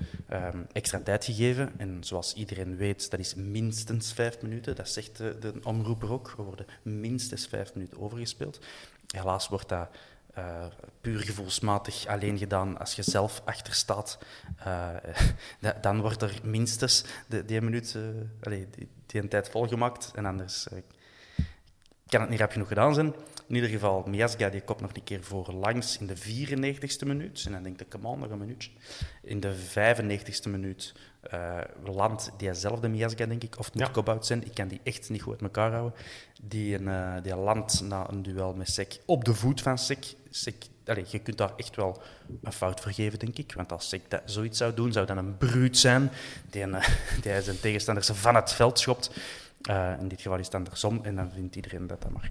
[0.72, 1.74] extra tijd gegeven.
[1.78, 4.76] En zoals iedereen weet, dat is minstens vijf minuten.
[4.76, 6.34] Dat zegt de, de omroeper ook.
[6.38, 8.60] Er worden minstens vijf minuten overgespeeld.
[9.08, 9.90] Helaas wordt dat
[10.36, 10.66] eh,
[11.02, 14.18] puur gevoelsmatig alleen gedaan als je zelf achter staat.
[14.58, 14.90] Eh,
[15.62, 18.02] da- dan wordt er minstens de, die minuut, eh,
[18.42, 20.12] allee, die, die een tijd volgemaakt.
[20.16, 20.68] En anders
[22.08, 23.14] kan het niet rap genoeg gedaan zijn.
[23.48, 27.44] In ieder geval, Miasga die kopt nog een keer voor langs in de 94ste minuut.
[27.46, 28.72] En dan denkt ik, come on, nog een minuutje.
[29.24, 33.92] In de 95ste minuut eh landt diezelfde Miasga, denk ik, of het moet Ja.
[33.92, 34.46] Kobout zijn.
[34.46, 36.00] Ik kan die echt niet goed uit elkaar houden.
[36.44, 40.16] Die, een, die landt na een duel met Sek op de voet van Sek.
[41.08, 42.02] Je kunt daar echt wel
[42.44, 43.54] een fout voor geven, denk ik.
[43.54, 46.12] Want als Sek dat zoiets zou doen, zou dat een bruut zijn
[46.50, 46.76] die, een,
[47.22, 49.12] die zijn tegenstanders van het veld schopt.
[49.62, 52.30] Eh, in dit geval is het andersom en dan vindt iedereen dat dat maar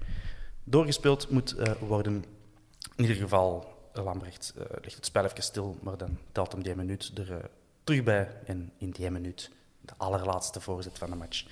[0.64, 2.24] doorgespeeld moet eh, worden.
[2.96, 6.74] In ieder geval, Lambrecht eh, legt het spel even stil, maar dan telt hem die
[6.74, 7.50] minuut er
[7.84, 8.28] terug bij.
[8.46, 9.50] En in die minuut,
[9.80, 11.44] de allerlaatste voorzet van de match,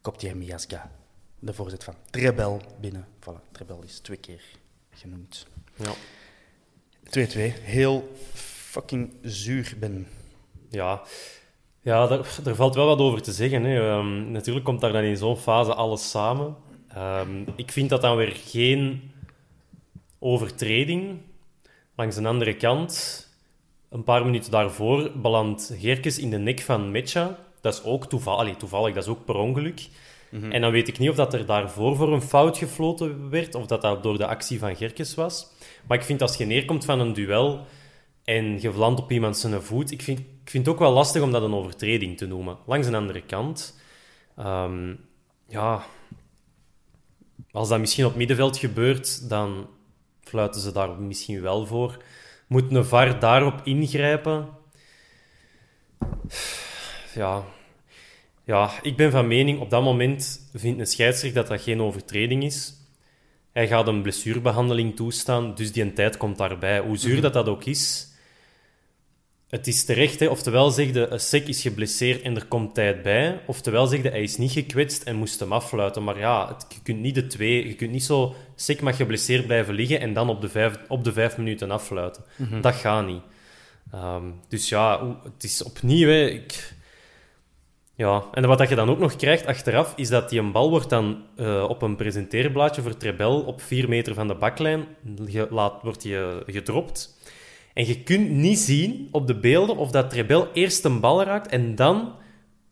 [0.00, 0.90] kopt hij Miasga,
[1.38, 3.06] de voorzet van Trebel, binnen.
[3.20, 4.42] Voilà, Trebel is twee keer
[4.98, 5.46] genoemd.
[5.76, 5.92] Ja.
[7.04, 10.06] 2-2, heel fucking zuur ben.
[10.70, 11.02] Ja,
[11.82, 13.64] ja daar, daar valt wel wat over te zeggen.
[13.64, 13.90] Hè.
[13.90, 16.56] Ehm, natuurlijk komt daar dan in zo'n fase alles samen.
[16.88, 19.10] Ehm, ik vind dat dan weer geen
[20.18, 21.18] overtreding.
[21.96, 23.26] Langs de andere kant,
[23.88, 27.38] een paar minuten daarvoor, belandt Gerkes in de nek van Mecha.
[27.60, 29.88] Dat is ook toevallig, allee, toevallig, dat is ook per ongeluk.
[30.30, 33.66] En dan weet ik niet of dat er daarvoor voor een fout gefloten werd, of
[33.66, 35.50] dat dat door de actie van Gerkes was.
[35.86, 37.66] Maar ik vind als je neerkomt van een duel
[38.24, 41.22] en je landt op iemand zijn voet, ik vind, ik vind het ook wel lastig
[41.22, 42.58] om dat een overtreding te noemen.
[42.66, 43.80] Langs de andere kant,
[44.36, 44.94] ehm,
[45.48, 45.84] ja,
[47.50, 49.68] als dat misschien op middenveld gebeurt, dan
[50.20, 52.02] fluiten ze daar misschien wel voor.
[52.46, 54.48] Moet een VAR daarop ingrijpen?
[57.14, 57.44] Ja,
[58.48, 62.44] ja, ik ben van mening, op dat moment vindt een scheidsrechter dat dat geen overtreding
[62.44, 62.72] is.
[63.52, 66.80] Hij gaat een blessurebehandeling toestaan, dus die tijd komt daarbij.
[66.80, 68.08] Hoe zuur dat dat ook is,
[69.48, 70.20] het is terecht.
[70.20, 70.26] Hè.
[70.26, 73.40] Oftewel zegde, een sek is geblesseerd en er komt tijd bij.
[73.46, 76.04] Oftewel zegde, hij is niet gekwetst en moest hem affluiten.
[76.04, 77.66] Maar ja, het- je kunt niet de twee...
[77.68, 78.34] Je kunt niet zo...
[78.54, 82.24] Sek mag geblesseerd blijven liggen en dan op de vijf, op de vijf minuten affluiten.
[82.60, 83.22] Dat gaat niet.
[83.92, 86.08] Ehm, dus ja, het is opnieuw...
[86.08, 86.76] Hè, ik,
[87.98, 90.90] ja, en wat je dan ook nog krijgt achteraf, is dat die een bal wordt
[90.90, 94.86] dan eh, op een presenteerblaadje voor Trebel op 4 meter van de baklijn
[95.50, 97.18] laat, wordt die, eh, gedropt.
[97.74, 101.50] En je kunt niet zien op de beelden of dat Trebel eerst een bal raakt
[101.50, 102.12] en dan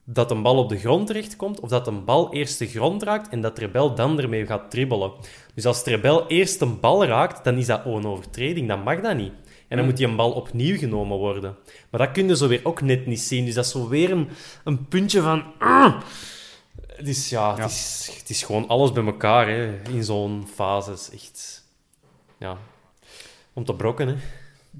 [0.04, 3.28] dat een bal op de grond terechtkomt, of dat een bal eerst de grond raakt
[3.28, 5.12] en dat Trebel dan ermee gaat dribbelen.
[5.54, 8.68] Dus als Trebel eerst een bal raakt, dan is dat een overtreding.
[8.68, 9.32] Dan mag dat niet.
[9.68, 11.56] En dan moet die een bal opnieuw genomen worden.
[11.90, 13.44] Maar dat kun je zo weer ook net niet zien.
[13.44, 14.28] Dus dat is zo weer een,
[14.64, 15.44] een puntje van...
[17.02, 21.12] Dus ja, Het, is, het is gewoon alles bij elkaar hè, in zo'n fase.
[21.12, 21.64] Echt...
[22.38, 22.58] Ja,
[23.52, 24.14] om te brokken, hè.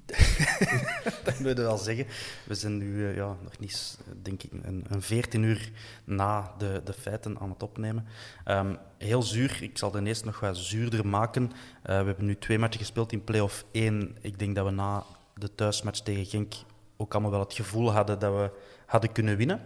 [1.25, 2.07] dat moet je wel zeggen.
[2.45, 5.71] We zijn nu eh, ja, nog niet, eh, denk ik, een, een 14 uur
[6.05, 8.07] na de, de feiten aan het opnemen.
[8.45, 9.63] Ehm, heel zuur.
[9.63, 11.53] Ik zal de eerst nog wat zuurder maken.
[11.83, 14.17] Eh, we hebben nu twee matchen gespeeld in play-off 1.
[14.21, 16.55] Ik denk dat we na de thuismatch tegen Genk
[16.97, 18.51] ook allemaal wel het gevoel hadden dat we
[18.87, 19.61] hadden kunnen winnen.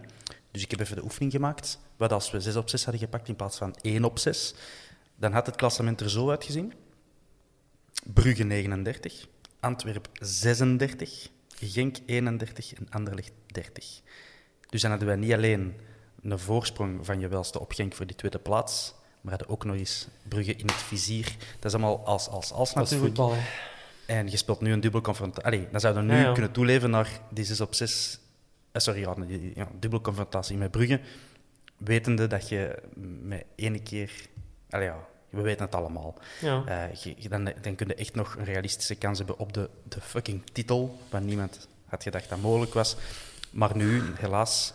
[0.50, 1.78] Dus ik heb even de oefening gemaakt.
[1.96, 4.54] Wat als we 6 op 6 hadden gepakt in plaats van 1 op 6,
[5.16, 6.72] dan had het klassement er zo uitgezien.
[8.12, 9.26] Brugge 39,
[9.60, 11.28] Antwerp 36,
[11.62, 14.00] Genk 31 en Anderlecht 30.
[14.70, 15.74] Dus dan hadden wij niet alleen
[16.22, 19.76] een voorsprong van je welste op Genk voor die tweede plaats, maar hadden ook nog
[19.76, 21.36] eens Brugge in het vizier.
[21.58, 23.16] Dat is allemaal als als als Dat is natuurlijk.
[23.16, 23.40] voetbal, hè.
[24.06, 25.44] En je speelt nu een dubbel confrontatie.
[25.46, 26.32] Allee, dan zouden we nu Ja, ja.
[26.32, 28.18] kunnen toeleven naar die 6 op 6.
[28.72, 31.00] eh, sorry, ja, die ja, dubbele confrontatie met Brugge.
[31.76, 32.82] Wetende dat je
[33.22, 34.12] met ene keer.
[34.70, 36.14] Allee, ja, we weten het allemaal.
[36.40, 36.64] Ja.
[36.66, 40.00] Eh, je- dan, dan kun je echt nog een realistische kans hebben op de, de
[40.00, 40.98] fucking titel.
[41.10, 42.96] Waar niemand had gedacht dat mogelijk was.
[43.50, 44.72] Maar nu, helaas,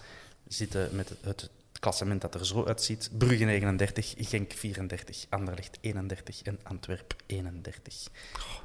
[0.47, 1.49] zitten met het, het
[1.79, 3.09] klassement dat er zo uitziet.
[3.17, 8.07] Brugge 39, Genk 34, Anderlecht 31 en Antwerp 31.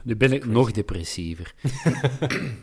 [0.03, 1.55] Nu ben ik nog depressiever.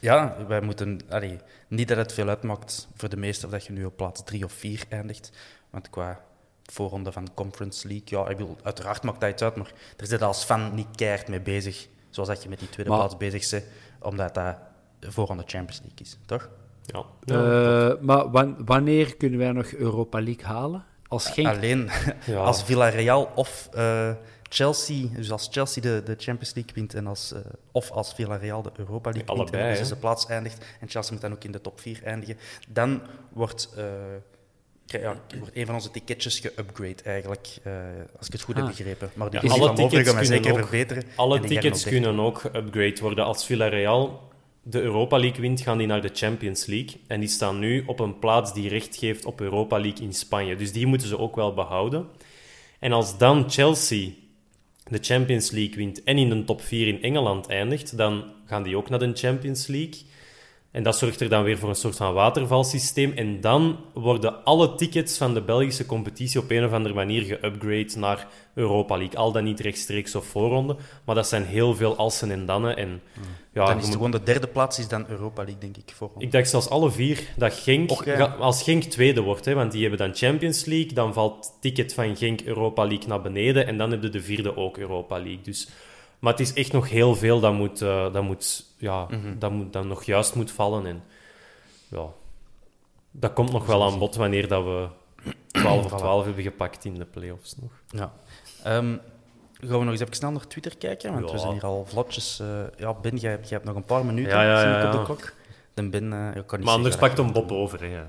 [0.00, 1.00] Ja, wij moeten...
[1.08, 4.24] Allee, niet dat het veel uitmaakt voor de meesten of dat je nu op plaats
[4.24, 5.30] drie of vier eindigt.
[5.70, 6.24] Want qua
[6.72, 8.04] voorronde van de Conference League...
[8.18, 11.28] Ja, ik bedoel, uiteraard maakt dat iets uit, maar er zit als fan niet keihard
[11.28, 11.88] mee bezig.
[12.10, 13.64] Zoals dat je met die tweede Maar- plaats bezig bent,
[14.00, 14.56] omdat dat
[15.00, 16.48] voorronde Champions League is, toch?
[16.84, 17.04] Ja.
[17.24, 20.84] Eh, maar wan- wanneer kunnen wij nog Europa League halen?
[21.08, 21.46] Als Genk...
[21.48, 21.90] Alleen
[22.26, 22.36] Ja.
[22.38, 24.10] als Villarreal of eh,
[24.42, 25.06] Chelsea...
[25.14, 27.40] Dus als Chelsea de, de Champions League wint en als, eh,
[27.72, 31.20] of als Villarreal de Europa League wint en de zesde plaats eindigt en Chelsea moet
[31.22, 32.36] dan ook in de top 4 eindigen,
[32.68, 33.00] dan
[33.32, 33.74] wordt...
[34.92, 37.72] ja, wordt een van onze ticketjes geupgrade eigenlijk, eh,
[38.18, 38.60] als ik het goed Ah.
[38.66, 39.10] heb begrepen.
[39.14, 41.02] Maar die Ja, is alle tickets kunnen zeker ook- verbeteren.
[41.16, 43.24] Alle tickets kunnen ook geupgrade worden.
[43.24, 44.26] Als Villarreal
[44.62, 47.00] de Europa League wint, gaan die naar de Champions League.
[47.06, 50.56] En die staan nu op een plaats die recht geeft op Europa League in Spanje.
[50.56, 52.06] Dus die moeten ze ook wel behouden.
[52.78, 54.08] En als dan Chelsea
[54.84, 58.76] de Champions League wint en in de top 4 in Engeland eindigt, dan gaan die
[58.76, 60.00] ook naar de Champions League.
[60.70, 63.12] En dat zorgt er dan weer voor een soort van watervalsysteem.
[63.12, 67.88] En dan worden alle tickets van de Belgische competitie op een of andere manier geupgrade
[67.96, 69.18] naar Europa League.
[69.18, 70.76] Al dan niet rechtstreeks of voorronde.
[71.04, 72.76] Maar dat zijn heel veel alsen en dannen.
[72.76, 73.00] En,
[73.52, 75.92] ja, Dan is het gewoon de derde plaats is dan Europa League, denk ik.
[75.94, 78.16] Voor ik dacht zelfs alle vier dat Genk, Och, ja.
[78.16, 81.52] ga- als Genk tweede wordt, hè, want die hebben dan Champions League, dan valt het
[81.60, 85.16] ticket van Genk Europa League naar beneden en dan heb je de vierde ook Europa
[85.16, 85.40] League.
[85.42, 85.68] Dus,
[86.18, 89.06] maar het is echt nog heel veel dat, moet, eh, dat, moet, ja,
[89.38, 90.86] dat, moet, dat nog juist moet vallen.
[90.86, 91.02] En,
[91.88, 92.06] ja,
[93.10, 94.88] dat komt nog wel aan bod wanneer dat we
[95.46, 97.70] 12 of 12 hebben gepakt in de playoffs nog.
[97.88, 98.12] Ja.
[98.62, 98.96] Ehm,
[99.60, 101.12] gaan we nog eens even snel naar Twitter kijken?
[101.12, 101.32] Want Ja.
[101.32, 102.40] we zijn hier al vlotjes...
[102.40, 102.46] eh,
[102.76, 105.02] ja, Ben, jij hebt, jij hebt nog een paar minuten Ja, ja, ja, op de
[105.04, 105.32] klok.
[105.74, 106.12] Dan Ben...
[106.34, 107.80] ik kan niet Maar anders pakt hem Bob over.
[107.80, 108.06] Hè, ja.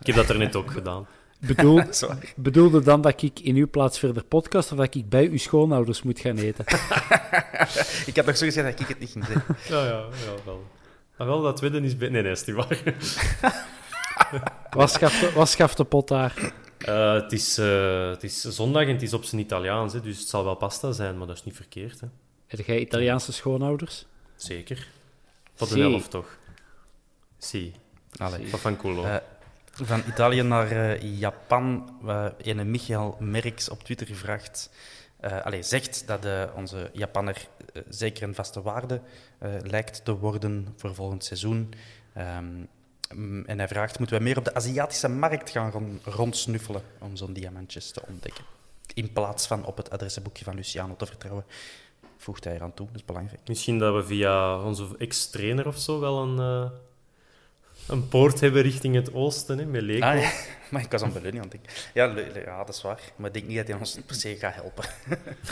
[0.00, 1.06] Ik heb dat er net ook gedaan.
[1.38, 1.82] Bedoel,
[2.36, 6.02] bedoelde dan dat ik in uw plaats verder podcast of dat ik bij uw schoonouders
[6.02, 6.64] moet gaan eten?
[8.06, 9.56] Ik had nog zo gezegd dat ik het niet ging zeggen.
[9.74, 10.64] Ja, ja, ja wel.
[11.16, 11.96] Maar wel, dat tweede is...
[11.96, 12.82] Nee, nee, is niet waar.
[14.70, 16.52] Wat schaft de, wat schaft de pot daar?
[16.78, 20.18] Eh, het, is, eh, het is zondag en het is op zijn Italiaans, hè, dus
[20.18, 22.00] het zal wel pasta zijn, maar dat is niet verkeerd.
[22.00, 22.06] Hè.
[22.46, 24.06] Heb jij Italiaanse schoonouders?
[24.36, 24.86] Zeker.
[25.54, 25.80] Tot Sì.
[25.80, 26.38] een elf, toch?
[27.38, 27.72] Si.
[28.16, 28.46] Allee.
[28.46, 29.04] Fanculo.
[29.04, 29.16] Eh,
[29.86, 31.98] van Italië naar eh, Japan.
[32.04, 34.70] Uh, ene Michael Merks op Twitter vraagt...
[35.20, 37.48] eh allee, zegt dat eh, onze Japanner
[37.88, 39.00] zeker een vaste waarde
[39.62, 41.74] lijkt te worden voor volgend seizoen.
[42.12, 42.64] Ehm,
[43.14, 47.16] mm, en hij vraagt, moeten we meer op de Aziatische markt gaan ron- rondsnuffelen om
[47.16, 48.44] zo'n diamantjes te ontdekken?
[48.94, 51.44] In plaats van op het adressenboekje van Luciano te vertrouwen.
[52.16, 53.40] Voegt hij eraan toe, dat is belangrijk.
[53.48, 56.70] Misschien dat we via onze ex-trainer of zo wel een,
[57.88, 60.06] een poort hebben richting het oosten, hè, met Leko.
[60.06, 60.30] Ah, ja.
[60.70, 61.90] Maar ik was aan aan het.
[61.94, 62.14] Ja,
[62.44, 63.00] ja, dat is waar.
[63.16, 64.84] Maar ik denk niet dat hij ons per se gaat helpen.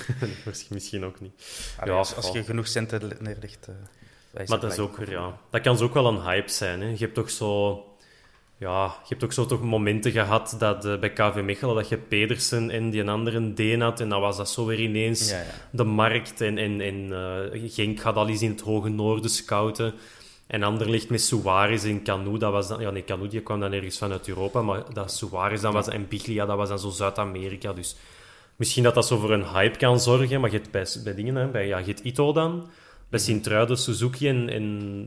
[0.71, 1.33] Misschien- ook niet.
[1.81, 3.69] Allee, Ja, als, je genoeg centen le- neerlegt...
[4.33, 5.39] eh, Maar dat is ook weer, ja.
[5.51, 6.81] Dat kan zo ook wel een hype zijn.
[6.81, 6.89] Hè.
[6.89, 7.81] Je hebt toch zo...
[8.59, 11.97] Ja, je hebt ook zo toch momenten gehad dat eh, bij KV Mechelen dat je
[11.99, 15.45] Pedersen en die andere Deen had en dan was dat zo weer ineens Ja, ja.
[15.71, 17.13] de markt en, en, en
[17.53, 19.95] eh, Genk gaat al eens in het hoge noorden scouten.
[20.47, 22.81] En Anderlecht met Suarez en Canu, dat was dan...
[22.81, 25.89] Ja, nee, Canu die kwam dan ergens vanuit Europa, maar dat Suarez dan was...
[25.89, 27.97] En Biglia, dat was dan zo Zuid-Amerika, dus...
[28.57, 31.35] Misschien dat dat zo voor een hype kan zorgen, maar je hebt bij, bij dingen,
[31.35, 32.69] hè, bij, ja, je hebt Ito dan,
[33.09, 34.99] Bij Sint-Truiden, Suzuki en, en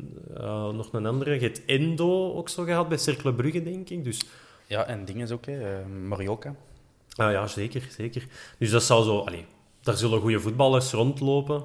[0.75, 1.33] nog een andere.
[1.33, 4.03] Je hebt Endo ook zo gehad bij Cercle Brugge, denk ik.
[4.03, 4.21] Dus,
[4.67, 5.79] Ja, en dingen is ook, hè.
[5.79, 6.55] eh, Marioka.
[7.15, 8.23] ah ja, zeker, zeker.
[8.57, 9.19] Dus dat zou zo...
[9.19, 9.45] Allee,
[9.81, 11.63] daar zullen goede voetballers rondlopen.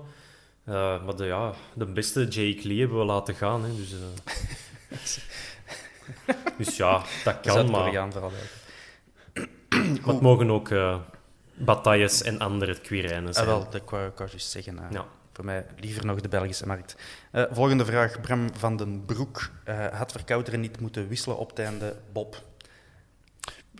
[0.64, 3.64] Eh, maar de, ja, de beste Jake Lee hebben we laten gaan.
[3.64, 3.98] Hè, dus, eh.
[6.58, 7.94] dus ja, dat kan, maar...
[7.94, 8.14] Eigenlijk.
[10.04, 10.98] Maar het mogen ook eh
[11.56, 13.46] batailles en andere Quirijnen Ah, zijn.
[13.46, 14.78] wel, dat wou ik juist zeggen.
[14.90, 15.06] Ja.
[15.32, 16.96] Voor mij liever nog de Belgische markt.
[17.32, 18.20] Volgende vraag.
[18.20, 19.50] Bram van den Broek.
[19.92, 21.96] Had Verkouteren niet moeten wisselen op het einde?
[22.12, 22.42] Bob.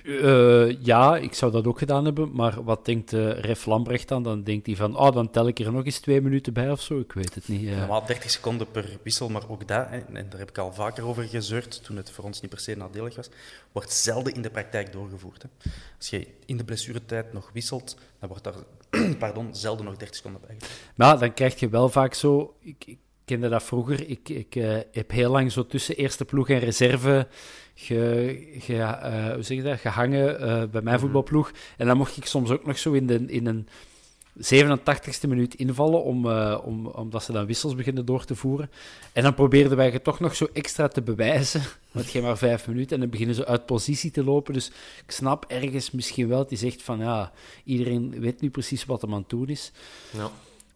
[0.05, 4.23] Eh, ja, ik zou dat ook gedaan hebben, maar wat denkt Ref Lambrecht dan?
[4.23, 6.81] Dan denkt hij van, oh, dan tel ik er nog eens twee minuten bij of
[6.83, 7.69] zo, ik weet het niet.
[7.69, 7.79] eh.
[7.79, 11.23] Normaal 30 seconden per wissel, maar ook dat, en daar heb ik al vaker over
[11.23, 13.29] gezeurd, toen het voor ons niet per se nadelig was,
[13.73, 15.43] wordt zelden in de praktijk doorgevoerd.
[15.43, 15.49] Hè.
[15.99, 18.55] Als je in de blessuretijd nog wisselt, dan wordt daar
[19.19, 20.57] pardon, zelden nog 30 seconden bij.
[20.95, 22.55] Maar dan krijg je wel vaak zo.
[22.61, 24.09] Ik, ik kende dat vroeger.
[24.09, 27.27] Ik, ik eh, heb heel lang zo tussen eerste ploeg en reserve
[27.75, 29.79] ge, ge, eh, hoe zeg je dat?
[29.79, 31.53] gehangen eh, bij mijn voetbalploeg.
[31.77, 33.69] En dan mocht ik soms ook nog zo in, de, in een
[34.39, 38.71] 87ste minuut invallen, om, eh, om, omdat ze dan wissels beginnen door te voeren.
[39.13, 41.63] En dan probeerden wij het toch nog zo extra te bewijzen.
[41.93, 44.55] Want geen maar vijf minuten en dan beginnen ze uit positie te lopen.
[44.55, 44.71] Dus
[45.07, 46.47] ik snap ergens misschien wel.
[46.49, 47.33] Is echt van ja,
[47.65, 49.73] iedereen weet nu precies wat hem aan het doen is.
[50.11, 50.31] Ja.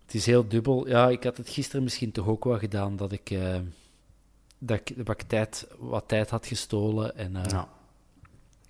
[0.04, 0.88] Het is heel dubbel.
[0.88, 3.30] Ja, ik had het gisteren misschien toch ook wel gedaan dat ik,
[4.58, 7.16] dat ik, dat ik tijd, wat tijd had gestolen.
[7.16, 7.62] En, eh.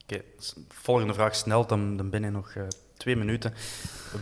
[0.03, 2.63] Oké, s- volgende vraag snel, dan, dan ben je nog eh,
[2.97, 3.55] twee minuten.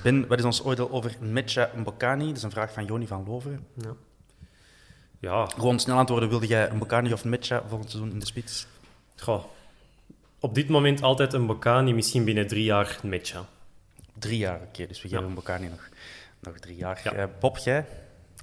[0.02, 2.26] Ben, wat is ons oordeel over Metja Mbokani?
[2.26, 3.66] Dat is een vraag van Joni van Loveren.
[5.20, 8.66] Ja, Gewoon snel antwoorden, wilde jij Mbokani of Metja volgend seizoen in de spits?
[9.16, 9.44] goh.
[10.40, 13.44] op dit moment altijd een Bocani, misschien binnen drie jaar een ja.
[14.18, 15.30] Drie jaar, oké, dus we geven Ja.
[15.30, 15.88] Mbokani nog,
[16.40, 17.00] nog drie jaar.
[17.04, 17.12] Ja.
[17.12, 17.86] Eh, Bob, jij?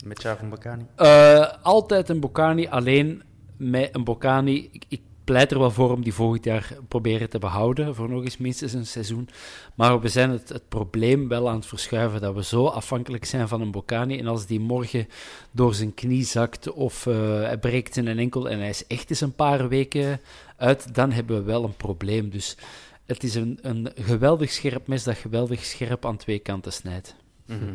[0.04, 0.86] Metja of Mbokani?
[0.96, 3.24] Eh, altijd een Bocani, alleen
[3.58, 4.70] met een Bocani.
[4.72, 8.24] Ik, ik pleit er wel voor om die volgend jaar proberen te behouden, voor nog
[8.24, 9.30] eens minstens een seizoen.
[9.76, 13.48] Maar we zijn het, het probleem wel aan het verschuiven dat we zo afhankelijk zijn
[13.48, 14.20] van een Bocani.
[14.20, 15.08] En als die morgen
[15.52, 19.22] door zijn knie zakt of eh, hij breekt zijn enkel en hij is echt eens
[19.22, 20.22] een paar weken
[20.58, 22.30] uit, dan hebben we wel een probleem.
[22.30, 22.58] Dus
[23.06, 27.16] het is een, een geweldig scherp mes dat geweldig scherp aan twee kanten snijdt.
[27.46, 27.74] Mhm.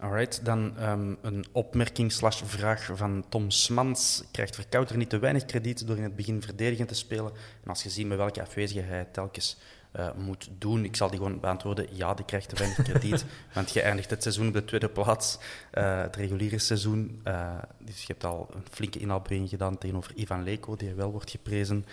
[0.00, 4.24] Alright, dan ehm, een opmerking slash vraag van Tom Smans.
[4.30, 7.32] Krijgt Verkouter niet te weinig krediet door in het begin verdedigend te spelen?
[7.62, 9.58] En als je ziet met welke afwezigheid hij telkens
[9.92, 11.86] eh, moet doen, ik zal die gewoon beantwoorden.
[11.90, 13.24] Ja, die krijgt te weinig krediet.
[13.54, 15.38] want je eindigt het seizoen op de tweede plaats,
[15.70, 17.20] eh, het reguliere seizoen.
[17.24, 21.30] Eh, dus je hebt al een flinke inhaalbeweging gedaan tegenover Ivan Leko, die wel wordt
[21.30, 21.84] geprezen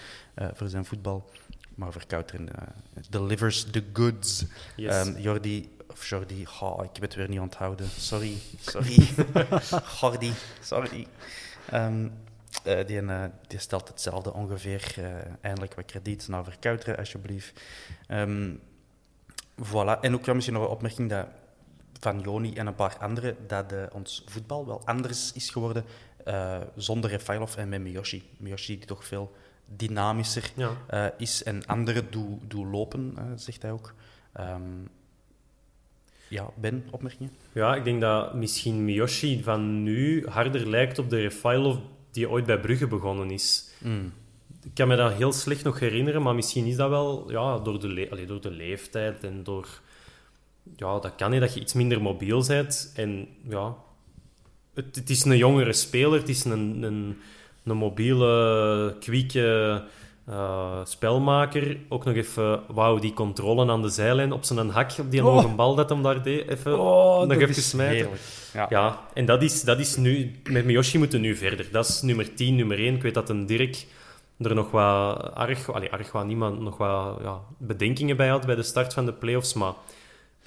[0.53, 1.29] voor zijn voetbal.
[1.77, 2.67] Maar Verkouter eh,
[3.09, 4.45] delivers the goods.
[4.75, 4.93] Yes.
[4.93, 7.87] Ehm, Jordi, of Jordi, oh, ik heb het weer niet onthouden.
[7.89, 9.07] Sorry, sorry.
[10.01, 11.07] Jordi, sorry.
[11.69, 12.07] Ehm,
[12.63, 14.95] eh, die, eh, die stelt hetzelfde ongeveer.
[15.41, 17.61] eindelijk wat krediet naar Verkouteren, alsjeblieft.
[18.07, 18.55] Ehm,
[19.63, 19.99] voilà.
[20.01, 21.27] En ook wel misschien nog een opmerking dat
[21.99, 25.85] van Joni en een paar anderen, dat ons voetbal wel anders is geworden
[26.75, 28.29] zonder Refailov en met Miyoshi.
[28.37, 29.35] Miyoshi die toch veel
[29.75, 30.71] dynamischer Ja.
[30.87, 33.93] eh, is en anderen doe, doe lopen, eh, zegt hij ook.
[34.33, 34.61] Ehm,
[36.29, 37.31] ja, Ben, opmerkingen?
[37.51, 41.77] Ja, ik denk dat misschien Miyoshi van nu harder lijkt op de Refailov
[42.11, 43.69] die ooit bij Brugge begonnen is.
[44.63, 47.79] Ik kan me dat heel slecht nog herinneren, maar misschien is dat wel ja, door,
[47.79, 49.67] de le- allee, door de leeftijd en door...
[50.75, 52.91] Ja, dat kan niet, dat je iets minder mobiel bent.
[52.95, 53.75] En ja,
[54.73, 57.17] het, het is een jongere speler, het is een, een,
[57.69, 59.83] een mobiele, kwieke
[60.27, 61.77] eh, spelmaker.
[61.89, 65.47] Ook nog even, wauw, die controle aan de zijlijn op zijn hak, op die hoge
[65.47, 66.47] bal dat hem daar deed.
[66.47, 68.09] Even, Oh, nog even smijten.
[68.69, 70.31] Ja, en dat is, dat is nu...
[70.49, 71.67] Met Miyoshi moeten we nu verder.
[71.71, 72.95] Dat is nummer 10, nummer 1.
[72.95, 73.85] Ik weet dat een Dirk
[74.39, 75.71] er nog wat arg...
[75.71, 79.13] Allee, arg wat niemand nog wat ja, bedenkingen bij had bij de start van de
[79.13, 79.73] playoffs, maar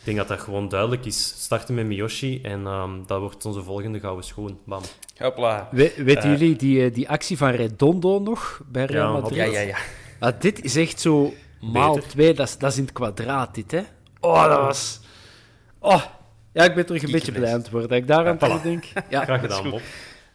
[0.01, 1.35] ik denk dat dat gewoon duidelijk is.
[1.37, 4.59] Starten met Miyoshi en ehm, dat wordt onze volgende gouden schoen.
[4.65, 4.83] Bam.
[5.19, 5.69] Hopla.
[5.71, 9.37] We, weten Eh, jullie die, eh, die actie van Redondo nog bij Real Ja, Madrid?
[9.37, 9.77] Ja, ja, ja.
[10.19, 12.09] Ah, dit is echt zo maal Beter.
[12.09, 13.81] twee, dat is, dat is in het kwadraat, dit, hè?
[14.21, 15.01] Oh, dat was...
[15.79, 16.03] Oh,
[16.53, 17.89] ja, ik ben terug een Ik beetje blij aan het worden.
[17.89, 18.63] Dat ik daar aan voilà.
[18.63, 18.85] denk.
[19.09, 19.71] Ja, Graag gedaan.
[19.71, 19.81] Bob.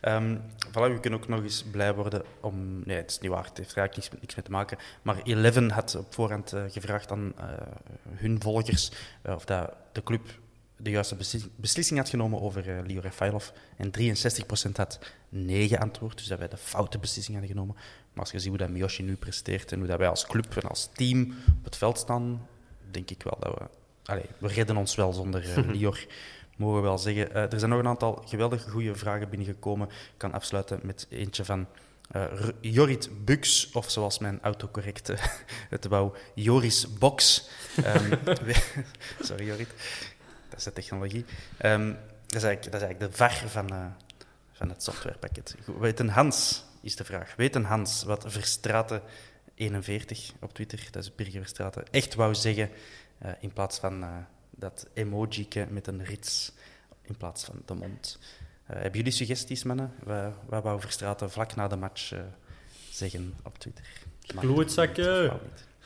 [0.05, 0.37] Ehm
[0.71, 2.81] voilà, we kunnen ook nog eens blij worden om...
[2.85, 4.77] Nee, het is niet waar, het heeft eigenlijk niks, niks mee te maken.
[5.01, 7.45] Maar Eleven had op voorhand eh, gevraagd aan eh,
[8.09, 8.91] hun volgers
[9.21, 10.39] eh, of dat de club
[10.77, 13.39] de juiste beslis- beslissing had genomen over eh Leo.
[13.77, 13.91] En
[14.69, 14.99] 63% had
[15.29, 17.75] nee geantwoord, dus dat wij de foute beslissing hadden genomen.
[18.13, 20.57] Maar als je ziet hoe dat Miyoshi nu presteert en hoe dat wij als club
[20.57, 22.47] en als team op het veld staan,
[22.91, 23.65] denk ik wel dat we...
[24.05, 26.05] Allee, we redden ons wel zonder eh, Lior.
[26.55, 27.33] Mogen we wel zeggen.
[27.33, 29.87] Eh, er zijn nog een aantal geweldige goede vragen binnengekomen.
[29.87, 31.67] Ik kan afsluiten met eentje van
[32.15, 32.23] uh,
[32.61, 35.11] Jorrit Bux, of zoals mijn autocorrect
[35.69, 37.49] het wou, Joris Box.
[37.85, 38.19] Um,
[39.19, 39.69] sorry Jorrit,
[40.49, 41.25] dat is de technologie.
[41.65, 43.85] Um, dat, is eigenlijk, dat is eigenlijk de VAR van, uh,
[44.51, 45.55] van het softwarepakket.
[45.79, 47.35] Weten Hans is de vraag.
[47.35, 49.01] Weten Hans wat Verstraten
[49.55, 52.69] 41 op Twitter, dat is Birger Verstraten, echt wou zeggen
[53.39, 54.25] in plaats van
[54.55, 56.51] dat emoji met een rits
[57.01, 58.19] in plaats van de mond?
[58.71, 59.93] Uh, hebben jullie suggesties, mannen?
[60.03, 62.19] Wat, wat wou Verstraten vlak na de match uh,
[62.89, 63.85] zeggen op Twitter?
[64.25, 65.39] Klootzakken!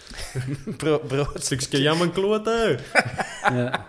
[0.77, 1.43] Bro, brood.
[1.43, 2.79] Stukje jammer kloten!
[3.57, 3.85] ja.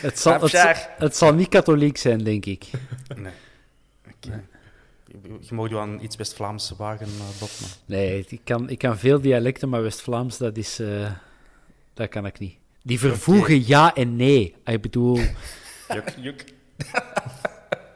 [0.00, 2.70] het, zal, het, het, zal niet katholiek zijn, denk ik.
[3.16, 3.32] Nee.
[4.04, 4.36] Okay.
[4.36, 5.38] nee.
[5.40, 7.50] Je mag je aan iets West-Vlaams wagen, uh, Bob.
[7.60, 7.70] Maar.
[7.84, 10.80] Nee, ik kan, ik kan veel dialecten, maar West-Vlaams, dat is...
[10.80, 11.10] Uh,
[11.94, 12.56] dat kan ik niet.
[12.82, 13.64] Die vervoegen okay.
[13.66, 14.54] ja en nee.
[14.64, 15.16] Ik bedoel...
[15.94, 16.44] juk, juk.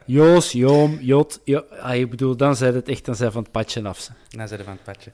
[0.06, 1.40] Joos, Joom, Jot.
[1.44, 4.10] Jo, ah, ik bedoel, dan zijn het echt dan zijn van het padje af.
[4.28, 5.12] Dan zijn van het padje.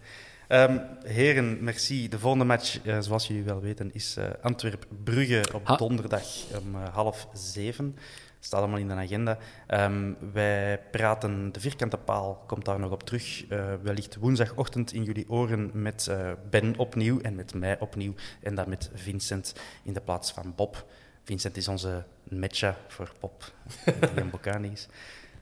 [0.49, 2.09] Um, heren, merci.
[2.09, 6.25] De volgende match, uh, zoals jullie wel weten, is uh, Antwerp-Brugge op ha donderdag
[6.59, 7.97] om uh, half zeven.
[8.41, 9.39] Staat allemaal in de agenda.
[9.69, 13.45] Um, wij praten, de vierkante paal komt daar nog op terug.
[13.83, 16.11] wellicht woensdagochtend in jullie oren met
[16.51, 18.15] Ben opnieuw en met mij opnieuw.
[18.43, 20.87] En dan met Vincent in de plaats van Bob.
[21.25, 23.53] Vincent is onze matcha voor pop,
[23.85, 24.89] die een Bocani is.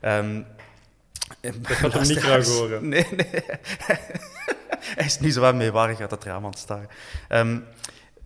[0.01, 0.45] Um,
[1.41, 2.87] dat kan hem niet graag horen.
[2.87, 3.43] Nee, nee.
[4.95, 6.87] Hij is nu zo wat meewarig uit het raam aan het staren.
[7.29, 7.65] Um,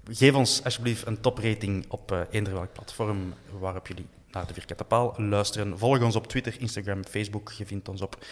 [0.10, 4.84] geef ons alsjeblieft een toprating op uh, eender welk platform waarop jullie naar de Vierkante
[4.84, 5.78] Paal luisteren.
[5.78, 7.52] Volg ons op Twitter, Instagram, Facebook.
[7.52, 8.26] Je vindt ons op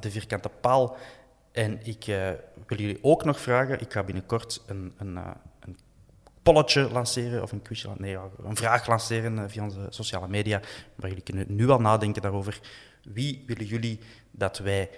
[0.00, 0.96] de Vierkante Paal.
[1.52, 2.30] En ik uh,
[2.66, 5.30] wil jullie ook nog vragen, ik ga binnenkort een, een, uh,
[6.42, 7.62] polletje lanceren of een
[7.96, 10.60] nee, een vraag lanceren eh, via onze sociale media,
[10.94, 12.60] waar jullie kunnen nu al nadenken daarover.
[13.02, 14.90] Wie willen jullie dat wij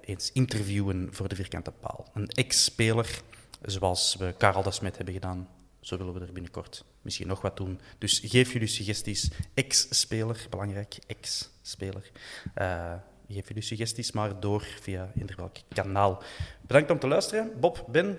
[0.00, 2.06] eens interviewen voor de vierkante paal?
[2.14, 3.20] Een ex-speler,
[3.62, 5.48] zoals we Karel de Smet hebben gedaan.
[5.80, 7.80] Zo willen we er binnenkort misschien nog wat doen.
[7.98, 9.30] Dus geef jullie suggesties.
[9.54, 12.10] Ex-speler, belangrijk, ex-speler.
[12.58, 12.92] Uh,
[13.28, 16.22] geef jullie suggesties maar door via eender welk kanaal.
[16.66, 17.60] Bedankt om te luisteren.
[17.60, 18.18] Bob, Ben,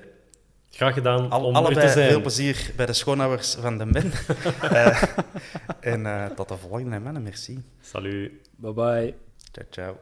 [0.73, 1.29] Graag gedaan.
[1.29, 2.09] Al, om allebei te zijn.
[2.09, 4.11] veel plezier bij de schoonouders van de men.
[4.63, 5.03] uh,
[5.93, 7.23] en uh, tot de volgende, mannen.
[7.23, 7.63] Merci.
[7.81, 8.31] Salut.
[8.57, 9.15] Bye bye.
[9.51, 9.97] Ciao, ciao.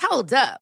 [0.00, 0.61] Hold up.